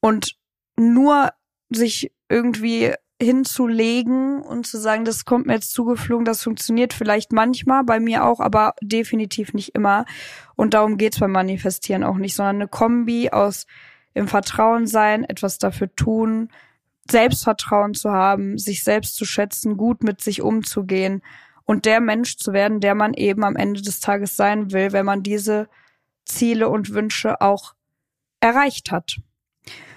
Und 0.00 0.36
nur 0.76 1.30
sich 1.70 2.12
irgendwie 2.28 2.92
hinzulegen 3.22 4.40
und 4.40 4.66
zu 4.66 4.78
sagen, 4.78 5.04
das 5.04 5.24
kommt 5.24 5.46
mir 5.46 5.54
jetzt 5.54 5.72
zugeflogen, 5.72 6.24
das 6.24 6.42
funktioniert 6.42 6.94
vielleicht 6.94 7.32
manchmal, 7.32 7.84
bei 7.84 8.00
mir 8.00 8.24
auch, 8.24 8.40
aber 8.40 8.74
definitiv 8.80 9.52
nicht 9.52 9.74
immer. 9.74 10.06
Und 10.56 10.72
darum 10.74 10.96
geht's 10.96 11.18
beim 11.18 11.32
Manifestieren 11.32 12.02
auch 12.02 12.16
nicht, 12.16 12.34
sondern 12.34 12.56
eine 12.56 12.68
Kombi 12.68 13.30
aus 13.30 13.66
im 14.14 14.26
Vertrauen 14.26 14.86
sein, 14.86 15.24
etwas 15.24 15.58
dafür 15.58 15.94
tun, 15.94 16.48
Selbstvertrauen 17.10 17.94
zu 17.94 18.10
haben, 18.10 18.56
sich 18.56 18.82
selbst 18.84 19.16
zu 19.16 19.24
schätzen, 19.24 19.76
gut 19.76 20.02
mit 20.02 20.20
sich 20.22 20.42
umzugehen 20.42 21.22
und 21.70 21.84
der 21.84 22.00
Mensch 22.00 22.36
zu 22.36 22.52
werden, 22.52 22.80
der 22.80 22.96
man 22.96 23.14
eben 23.14 23.44
am 23.44 23.54
Ende 23.54 23.80
des 23.80 24.00
Tages 24.00 24.34
sein 24.34 24.72
will, 24.72 24.90
wenn 24.90 25.06
man 25.06 25.22
diese 25.22 25.68
Ziele 26.24 26.68
und 26.68 26.92
Wünsche 26.94 27.40
auch 27.40 27.76
erreicht 28.40 28.90
hat. 28.90 29.20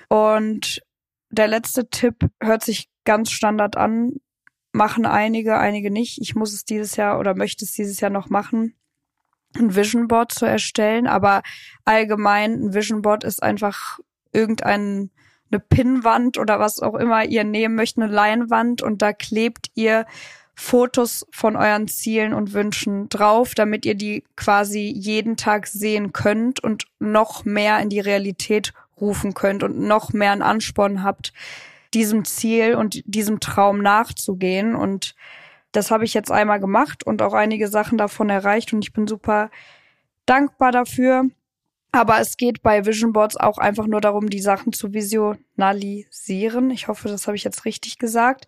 Und 0.08 0.84
der 1.32 1.48
letzte 1.48 1.90
Tipp 1.90 2.30
hört 2.40 2.64
sich 2.64 2.92
ganz 3.06 3.32
standard 3.32 3.76
an, 3.76 4.18
machen 4.72 5.08
einige, 5.08 5.58
einige 5.58 5.90
nicht. 5.90 6.22
Ich 6.22 6.36
muss 6.36 6.54
es 6.54 6.64
dieses 6.64 6.96
Jahr 6.96 7.18
oder 7.18 7.34
möchte 7.34 7.66
es 7.66 7.72
dieses 7.72 8.00
Jahr 8.02 8.12
noch 8.12 8.30
machen, 8.30 8.76
ein 9.56 9.76
Vision 9.76 10.08
Board 10.08 10.32
zu 10.32 10.46
erstellen, 10.46 11.08
aber 11.08 11.42
allgemein 11.86 12.66
ein 12.66 12.74
Vision 12.76 13.02
Board 13.02 13.24
ist 13.24 13.42
einfach 13.42 13.98
irgendein 14.32 15.10
eine 15.50 15.60
Pinnwand 15.60 16.38
oder 16.38 16.60
was 16.60 16.80
auch 16.82 16.94
immer 16.94 17.26
ihr 17.26 17.44
nehmen 17.44 17.74
möchtet, 17.74 18.04
eine 18.04 18.14
Leinwand 18.14 18.84
und 18.84 19.02
da 19.02 19.12
klebt 19.12 19.72
ihr 19.74 20.06
Fotos 20.56 21.26
von 21.32 21.56
euren 21.56 21.88
Zielen 21.88 22.34
und 22.34 22.54
Wünschen 22.54 23.10
drauf, 23.10 23.56
damit 23.56 23.86
ihr 23.86 23.96
die 23.96 24.24
quasi 24.36 24.94
jeden 24.96 25.36
Tag 25.36 25.68
sehen 25.68 26.14
könnt 26.14 26.64
und 26.64 26.86
noch 27.00 27.44
mehr 27.44 27.80
in 27.80 27.90
die 27.90 28.00
Realität 28.00 28.74
rufen 29.00 29.34
könnt 29.34 29.64
und 29.64 29.80
noch 29.80 30.14
mehr 30.14 30.32
einen 30.32 30.44
Ansporn 30.44 31.04
habt, 31.04 31.34
diesem 31.94 32.26
Ziel 32.26 32.76
und 32.76 33.02
diesem 33.06 33.40
Traum 33.40 33.82
nachzugehen. 33.82 34.76
Und 34.76 35.16
das 35.72 35.90
habe 35.90 36.06
ich 36.06 36.14
jetzt 36.14 36.32
einmal 36.32 36.60
gemacht 36.60 37.04
und 37.04 37.22
auch 37.22 37.34
einige 37.34 37.68
Sachen 37.68 37.98
davon 37.98 38.30
erreicht 38.30 38.74
und 38.74 38.84
ich 38.84 38.94
bin 38.94 39.08
super 39.08 39.50
dankbar 40.26 40.72
dafür. 40.72 41.26
Aber 41.92 42.20
es 42.20 42.38
geht 42.38 42.64
bei 42.64 42.86
Vision 42.86 43.14
Boards 43.14 43.38
auch 43.38 43.60
einfach 43.60 43.86
nur 43.86 44.02
darum, 44.02 44.30
die 44.30 44.42
Sachen 44.42 44.74
zu 44.74 44.94
visionalisieren. 44.94 46.72
Ich 46.72 46.88
hoffe, 46.88 47.08
das 47.08 47.28
habe 47.28 47.38
ich 47.38 47.44
jetzt 47.44 47.66
richtig 47.66 48.00
gesagt. 48.00 48.48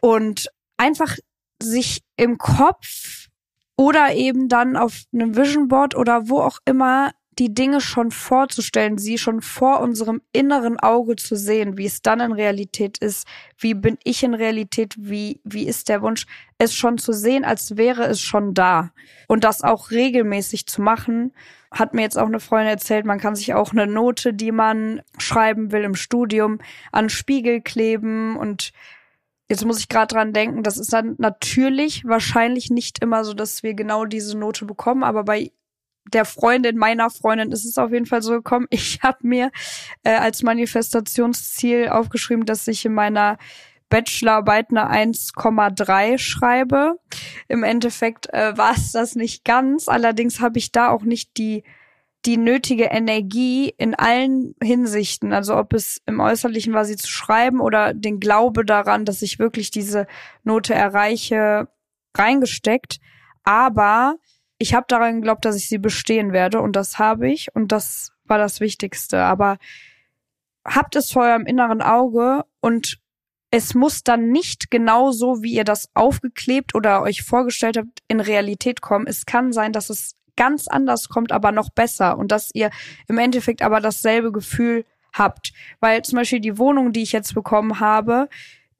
Und 0.00 0.48
einfach 0.76 1.16
sich 1.62 2.02
im 2.16 2.38
Kopf 2.38 3.28
oder 3.76 4.14
eben 4.14 4.48
dann 4.48 4.76
auf 4.76 5.02
einem 5.12 5.36
Vision 5.36 5.68
Board 5.68 5.94
oder 5.94 6.28
wo 6.28 6.40
auch 6.40 6.58
immer 6.64 7.12
die 7.38 7.52
Dinge 7.52 7.82
schon 7.82 8.10
vorzustellen, 8.10 8.96
sie 8.96 9.18
schon 9.18 9.42
vor 9.42 9.80
unserem 9.80 10.22
inneren 10.32 10.80
Auge 10.80 11.16
zu 11.16 11.36
sehen, 11.36 11.76
wie 11.76 11.84
es 11.84 12.00
dann 12.00 12.20
in 12.20 12.32
Realität 12.32 12.96
ist, 12.98 13.26
wie 13.58 13.74
bin 13.74 13.98
ich 14.04 14.22
in 14.22 14.32
Realität, 14.32 14.94
wie, 14.96 15.40
wie 15.44 15.66
ist 15.66 15.90
der 15.90 16.00
Wunsch, 16.00 16.26
es 16.56 16.74
schon 16.74 16.96
zu 16.96 17.12
sehen, 17.12 17.44
als 17.44 17.76
wäre 17.76 18.04
es 18.04 18.22
schon 18.22 18.54
da. 18.54 18.90
Und 19.28 19.44
das 19.44 19.62
auch 19.62 19.90
regelmäßig 19.90 20.66
zu 20.66 20.80
machen, 20.80 21.32
hat 21.70 21.92
mir 21.92 22.02
jetzt 22.02 22.18
auch 22.18 22.26
eine 22.26 22.40
Freundin 22.40 22.68
erzählt, 22.68 23.04
man 23.04 23.20
kann 23.20 23.36
sich 23.36 23.52
auch 23.52 23.72
eine 23.72 23.86
Note, 23.86 24.32
die 24.32 24.52
man 24.52 25.02
schreiben 25.18 25.72
will 25.72 25.82
im 25.82 25.94
Studium, 25.94 26.58
an 26.90 27.10
Spiegel 27.10 27.60
kleben 27.60 28.36
und 28.36 28.72
Jetzt 29.48 29.64
muss 29.64 29.78
ich 29.78 29.88
gerade 29.88 30.14
dran 30.14 30.32
denken, 30.32 30.62
das 30.62 30.76
ist 30.76 30.92
dann 30.92 31.14
natürlich 31.18 32.04
wahrscheinlich 32.04 32.70
nicht 32.70 33.02
immer 33.02 33.24
so, 33.24 33.32
dass 33.32 33.62
wir 33.62 33.74
genau 33.74 34.04
diese 34.04 34.36
Note 34.36 34.64
bekommen, 34.64 35.04
aber 35.04 35.24
bei 35.24 35.52
der 36.12 36.24
Freundin 36.24 36.76
meiner 36.76 37.10
Freundin 37.10 37.52
ist 37.52 37.64
es 37.64 37.78
auf 37.78 37.92
jeden 37.92 38.06
Fall 38.06 38.22
so 38.22 38.32
gekommen. 38.32 38.66
Ich 38.70 39.00
habe 39.02 39.18
mir 39.22 39.50
äh, 40.02 40.14
als 40.14 40.42
Manifestationsziel 40.42 41.88
aufgeschrieben, 41.88 42.44
dass 42.44 42.66
ich 42.68 42.84
in 42.84 42.94
meiner 42.94 43.38
Bachelorarbeit 43.88 44.70
eine 44.70 44.90
1,3 44.90 46.18
schreibe. 46.18 46.98
Im 47.46 47.62
Endeffekt 47.62 48.32
äh, 48.32 48.56
war 48.56 48.72
es 48.72 48.92
das 48.92 49.14
nicht 49.14 49.44
ganz. 49.44 49.88
Allerdings 49.88 50.40
habe 50.40 50.58
ich 50.58 50.72
da 50.72 50.90
auch 50.90 51.02
nicht 51.02 51.36
die 51.36 51.62
die 52.26 52.36
nötige 52.36 52.84
Energie 52.84 53.72
in 53.78 53.94
allen 53.94 54.54
Hinsichten, 54.62 55.32
also 55.32 55.56
ob 55.56 55.72
es 55.72 56.02
im 56.06 56.20
Äußerlichen 56.20 56.74
war, 56.74 56.84
sie 56.84 56.96
zu 56.96 57.08
schreiben 57.08 57.60
oder 57.60 57.94
den 57.94 58.18
Glaube 58.18 58.64
daran, 58.64 59.04
dass 59.04 59.22
ich 59.22 59.38
wirklich 59.38 59.70
diese 59.70 60.06
Note 60.42 60.74
erreiche, 60.74 61.68
reingesteckt. 62.16 62.98
Aber 63.44 64.16
ich 64.58 64.74
habe 64.74 64.86
daran 64.88 65.16
geglaubt, 65.16 65.44
dass 65.44 65.56
ich 65.56 65.68
sie 65.68 65.78
bestehen 65.78 66.32
werde 66.32 66.60
und 66.60 66.74
das 66.74 66.98
habe 66.98 67.30
ich 67.30 67.54
und 67.54 67.70
das 67.70 68.12
war 68.24 68.38
das 68.38 68.58
Wichtigste. 68.60 69.20
Aber 69.20 69.58
habt 70.64 70.96
es 70.96 71.12
vor 71.12 71.22
eurem 71.22 71.46
inneren 71.46 71.80
Auge 71.80 72.44
und 72.60 72.98
es 73.52 73.74
muss 73.74 74.02
dann 74.02 74.30
nicht 74.30 74.70
genau 74.70 75.12
so, 75.12 75.42
wie 75.42 75.54
ihr 75.54 75.64
das 75.64 75.88
aufgeklebt 75.94 76.74
oder 76.74 77.02
euch 77.02 77.22
vorgestellt 77.22 77.76
habt, 77.76 78.02
in 78.08 78.18
Realität 78.18 78.80
kommen. 78.80 79.06
Es 79.06 79.24
kann 79.24 79.52
sein, 79.52 79.72
dass 79.72 79.88
es 79.88 80.15
ganz 80.36 80.68
anders 80.68 81.08
kommt, 81.08 81.32
aber 81.32 81.52
noch 81.52 81.70
besser 81.70 82.18
und 82.18 82.32
dass 82.32 82.50
ihr 82.54 82.70
im 83.08 83.18
Endeffekt 83.18 83.62
aber 83.62 83.80
dasselbe 83.80 84.32
Gefühl 84.32 84.84
habt. 85.12 85.52
Weil 85.80 86.02
zum 86.02 86.16
Beispiel 86.18 86.40
die 86.40 86.58
Wohnung, 86.58 86.92
die 86.92 87.02
ich 87.02 87.12
jetzt 87.12 87.34
bekommen 87.34 87.80
habe, 87.80 88.28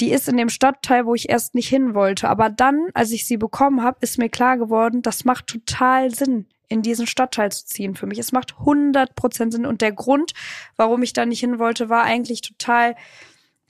die 0.00 0.10
ist 0.10 0.28
in 0.28 0.36
dem 0.36 0.50
Stadtteil, 0.50 1.06
wo 1.06 1.14
ich 1.14 1.28
erst 1.28 1.54
nicht 1.54 1.68
hin 1.68 1.94
wollte. 1.94 2.28
Aber 2.28 2.50
dann, 2.50 2.88
als 2.92 3.12
ich 3.12 3.26
sie 3.26 3.38
bekommen 3.38 3.82
habe, 3.82 3.98
ist 4.00 4.18
mir 4.18 4.28
klar 4.28 4.58
geworden, 4.58 5.02
das 5.02 5.24
macht 5.24 5.46
total 5.46 6.14
Sinn, 6.14 6.46
in 6.68 6.82
diesen 6.82 7.06
Stadtteil 7.06 7.50
zu 7.50 7.64
ziehen 7.64 7.94
für 7.94 8.06
mich. 8.06 8.18
Es 8.18 8.32
macht 8.32 8.54
100% 8.54 9.52
Sinn. 9.52 9.66
Und 9.66 9.80
der 9.80 9.92
Grund, 9.92 10.32
warum 10.76 11.02
ich 11.02 11.12
da 11.12 11.24
nicht 11.24 11.40
hin 11.40 11.58
wollte, 11.58 11.88
war 11.88 12.02
eigentlich 12.02 12.42
total, 12.42 12.96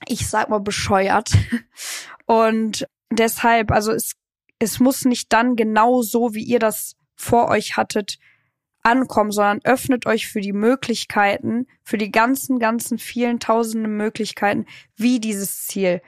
ich 0.09 0.29
sag 0.29 0.49
mal, 0.49 0.61
bescheuert. 0.61 1.31
Und 2.27 2.87
deshalb, 3.11 3.71
also 3.71 3.93
es, 3.93 4.17
es 4.59 4.81
muss 4.81 5.05
nicht 5.05 5.33
dann 5.33 5.55
genau 5.55 6.03
so, 6.03 6.35
wie 6.35 6.43
ihr 6.43 6.59
das 6.59 6.97
vor 7.17 7.49
euch 7.49 7.77
hattet, 7.77 8.19
ankommen, 8.83 9.33
sondern 9.33 9.61
öffnet 9.65 10.07
euch 10.07 10.29
für 10.29 10.41
die 10.41 10.53
Möglichkeiten, 10.53 11.67
für 11.83 11.99
die 11.99 12.13
ganzen, 12.13 12.61
ganzen 12.61 12.99
vielen 12.99 13.41
tausenden 13.41 13.97
Möglichkeiten, 13.97 14.67
wie 14.95 15.19
dieses 15.19 15.67
Ziel 15.67 16.01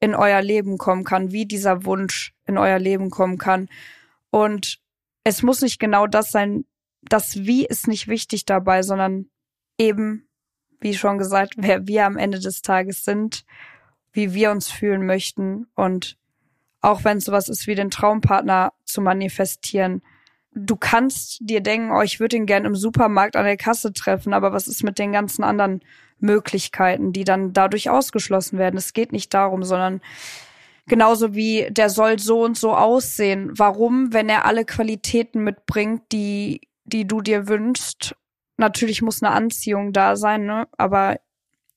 in 0.00 0.14
euer 0.14 0.42
Leben 0.42 0.76
kommen 0.76 1.04
kann, 1.04 1.32
wie 1.32 1.46
dieser 1.46 1.86
Wunsch 1.86 2.34
in 2.44 2.58
euer 2.58 2.78
Leben 2.78 3.08
kommen 3.08 3.38
kann. 3.38 3.70
Und 4.28 4.80
es 5.24 5.42
muss 5.42 5.62
nicht 5.62 5.78
genau 5.78 6.06
das 6.06 6.30
sein, 6.30 6.66
das 7.02 7.36
Wie 7.46 7.64
ist 7.64 7.88
nicht 7.88 8.06
wichtig 8.06 8.44
dabei, 8.44 8.82
sondern 8.82 9.30
eben, 9.78 10.28
wie 10.80 10.94
schon 10.94 11.16
gesagt, 11.16 11.54
wer 11.56 11.86
wir 11.86 12.04
am 12.04 12.18
Ende 12.18 12.38
des 12.38 12.60
Tages 12.60 13.04
sind, 13.04 13.46
wie 14.12 14.34
wir 14.34 14.50
uns 14.50 14.70
fühlen 14.70 15.06
möchten 15.06 15.66
und 15.74 16.18
auch 16.80 17.04
wenn 17.04 17.18
es 17.18 17.24
sowas 17.24 17.48
ist 17.48 17.66
wie 17.66 17.74
den 17.74 17.90
Traumpartner 17.90 18.72
zu 18.84 19.00
manifestieren, 19.00 20.02
du 20.56 20.74
kannst 20.74 21.38
dir 21.40 21.60
denken, 21.60 21.92
oh, 21.92 22.00
ich 22.00 22.18
würde 22.18 22.36
ihn 22.36 22.46
gern 22.46 22.64
im 22.64 22.74
Supermarkt 22.74 23.36
an 23.36 23.44
der 23.44 23.58
Kasse 23.58 23.92
treffen, 23.92 24.32
aber 24.32 24.52
was 24.52 24.66
ist 24.66 24.82
mit 24.82 24.98
den 24.98 25.12
ganzen 25.12 25.44
anderen 25.44 25.82
Möglichkeiten, 26.18 27.12
die 27.12 27.24
dann 27.24 27.52
dadurch 27.52 27.90
ausgeschlossen 27.90 28.58
werden? 28.58 28.78
Es 28.78 28.94
geht 28.94 29.12
nicht 29.12 29.34
darum, 29.34 29.62
sondern 29.64 30.00
genauso 30.86 31.34
wie 31.34 31.68
der 31.70 31.90
soll 31.90 32.18
so 32.18 32.42
und 32.42 32.56
so 32.56 32.74
aussehen. 32.74 33.50
Warum, 33.54 34.14
wenn 34.14 34.30
er 34.30 34.46
alle 34.46 34.64
Qualitäten 34.64 35.44
mitbringt, 35.44 36.02
die, 36.10 36.62
die 36.84 37.06
du 37.06 37.20
dir 37.20 37.48
wünschst? 37.48 38.16
Natürlich 38.56 39.02
muss 39.02 39.22
eine 39.22 39.34
Anziehung 39.34 39.92
da 39.92 40.16
sein, 40.16 40.46
ne? 40.46 40.66
Aber 40.78 41.20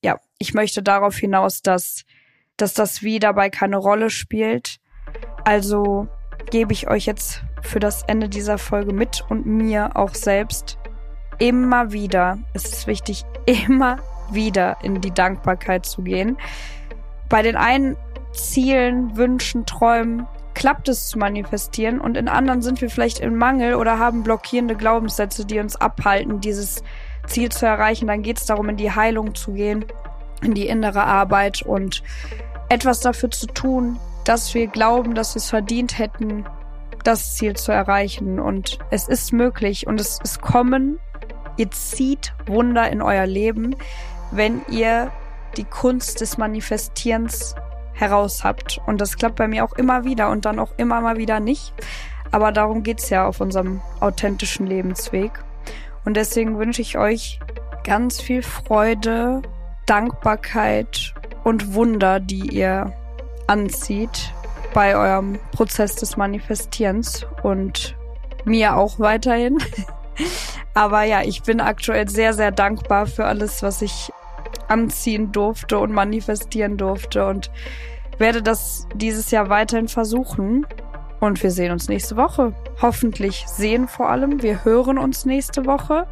ja, 0.02 0.22
ich 0.38 0.54
möchte 0.54 0.82
darauf 0.82 1.18
hinaus, 1.18 1.62
dass, 1.62 2.06
dass 2.56 2.74
das 2.74 3.04
Wie 3.04 3.20
dabei 3.20 3.50
keine 3.50 3.76
Rolle 3.76 4.10
spielt. 4.10 4.78
Also 5.44 6.08
gebe 6.49 6.73
ich 6.73 6.89
euch 6.89 7.06
jetzt 7.06 7.43
für 7.62 7.80
das 7.80 8.04
Ende 8.04 8.30
dieser 8.30 8.58
Folge 8.58 8.93
mit 8.93 9.23
und 9.30 9.45
mir 9.45 9.95
auch 9.95 10.13
selbst 10.13 10.78
immer 11.38 11.91
wieder, 11.91 12.38
es 12.54 12.65
ist 12.65 12.88
wichtig, 12.88 13.25
immer 13.45 13.97
wieder 14.32 14.78
in 14.84 15.02
die 15.02 15.12
Dankbarkeit 15.12 15.86
zu 15.86 16.04
gehen. 16.04 16.38
Bei 17.30 17.41
den 17.41 17.56
einen 17.56 17.95
Zielen, 18.34 19.17
Wünschen, 19.17 19.65
Träumen 19.65 20.28
klappt 20.54 20.89
es 20.89 21.08
zu 21.08 21.17
manifestieren 21.17 22.02
und 22.02 22.17
in 22.17 22.28
anderen 22.28 22.62
sind 22.62 22.82
wir 22.82 22.89
vielleicht 22.89 23.19
im 23.19 23.38
Mangel 23.38 23.75
oder 23.75 23.97
haben 23.97 24.23
blockierende 24.23 24.75
Glaubenssätze, 24.75 25.45
die 25.45 25.60
uns 25.60 25.75
abhalten, 25.75 26.41
dieses 26.41 26.84
Ziel 27.28 27.49
zu 27.49 27.65
erreichen. 27.65 28.08
Dann 28.08 28.23
geht 28.23 28.39
es 28.39 28.45
darum, 28.45 28.69
in 28.69 28.78
die 28.78 28.91
Heilung 28.91 29.36
zu 29.36 29.54
gehen, 29.54 29.86
in 30.41 30.54
die 30.54 30.67
innere 30.67 31.04
Arbeit 31.04 31.62
und 31.62 32.04
etwas 32.67 32.99
dafür 32.99 33.32
zu 33.32 33.47
tun, 33.47 33.99
dass 34.30 34.54
wir 34.54 34.68
glauben, 34.68 35.15
dass 35.15 35.34
wir 35.34 35.39
es 35.39 35.50
verdient 35.50 35.98
hätten, 35.98 36.46
das 37.04 37.34
Ziel 37.34 37.56
zu 37.56 37.72
erreichen. 37.72 38.39
Und 38.39 38.78
es 38.92 39.08
ist 39.08 39.34
möglich 39.34 39.88
und 39.88 40.00
es 40.00 40.20
ist 40.24 40.39
kommen. 40.39 41.00
Ihr 41.58 41.72
zieht 41.72 42.36
Wunder 42.46 42.92
in 42.92 43.02
euer 43.02 43.26
Leben, 43.26 43.76
wenn 44.30 44.62
ihr 44.70 45.10
die 45.58 45.63
Kunst 45.63 46.22
des 46.22 46.38
Manifestierens 46.38 47.56
heraus 47.94 48.44
habt. 48.44 48.80
Und 48.86 49.02
das 49.02 49.18
klappt 49.18 49.38
bei 49.38 49.48
mir 49.48 49.65
auch 49.65 49.74
immer 49.74 50.04
wieder 50.04 50.30
und 50.30 50.46
dann 50.46 50.60
auch 50.60 50.74
immer 50.78 51.02
mal 51.02 51.18
wieder 51.18 51.39
nicht. 51.39 51.74
Aber 52.30 52.52
darum 52.52 52.84
geht's 52.84 53.10
ja 53.10 53.26
auf 53.26 53.42
unserem 53.42 53.82
authentischen 54.00 54.68
Lebensweg. 54.68 55.32
Und 56.06 56.18
deswegen 56.18 56.60
wünsche 56.60 56.84
ich 56.84 57.00
euch 57.00 57.39
ganz 57.84 58.22
viel 58.22 58.44
Freude, 58.44 59.42
Dankbarkeit 59.88 61.15
und 61.44 61.74
Wunder, 61.74 62.20
die 62.20 62.56
ihr 62.56 62.94
anzieht 63.50 64.32
bei 64.74 64.96
eurem 64.96 65.40
Prozess 65.52 65.96
des 65.96 66.16
Manifestierens 66.16 67.26
und 67.42 67.96
mir 68.46 68.78
auch 68.78 69.00
weiterhin. 69.00 69.58
Aber 70.74 71.04
ja, 71.04 71.24
ich 71.24 71.42
bin 71.42 71.60
aktuell 71.60 72.08
sehr, 72.08 72.34
sehr 72.34 72.52
dankbar 72.52 73.08
für 73.08 73.26
alles, 73.26 73.64
was 73.64 73.82
ich 73.82 74.12
anziehen 74.68 75.32
durfte 75.32 75.80
und 75.80 75.92
manifestieren 75.92 76.78
durfte 76.78 77.26
und 77.26 77.50
werde 78.20 78.44
das 78.44 78.88
dieses 78.94 79.32
Jahr 79.32 79.50
weiterhin 79.50 79.88
versuchen. 79.88 80.68
Und 81.20 81.42
wir 81.42 81.52
sehen 81.52 81.72
uns 81.72 81.90
nächste 81.90 82.16
Woche. 82.16 82.54
Hoffentlich 82.82 83.46
sehen 83.48 83.88
vor 83.88 84.10
allem. 84.10 84.44
Wir 84.44 84.64
hören 84.64 84.98
uns 84.98 85.26
nächste 85.26 85.66
Woche 85.66 86.08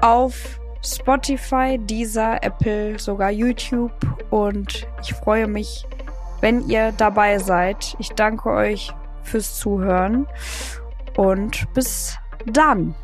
auf 0.00 0.60
Spotify, 0.84 1.78
Deezer, 1.78 2.42
Apple, 2.42 2.98
sogar 2.98 3.30
YouTube. 3.30 3.92
Und 4.30 4.86
ich 5.02 5.14
freue 5.14 5.46
mich, 5.46 5.86
wenn 6.42 6.68
ihr 6.68 6.92
dabei 6.92 7.38
seid. 7.38 7.96
Ich 7.98 8.10
danke 8.10 8.50
euch 8.50 8.92
fürs 9.22 9.58
Zuhören 9.58 10.26
und 11.16 11.72
bis 11.72 12.18
dann. 12.44 12.94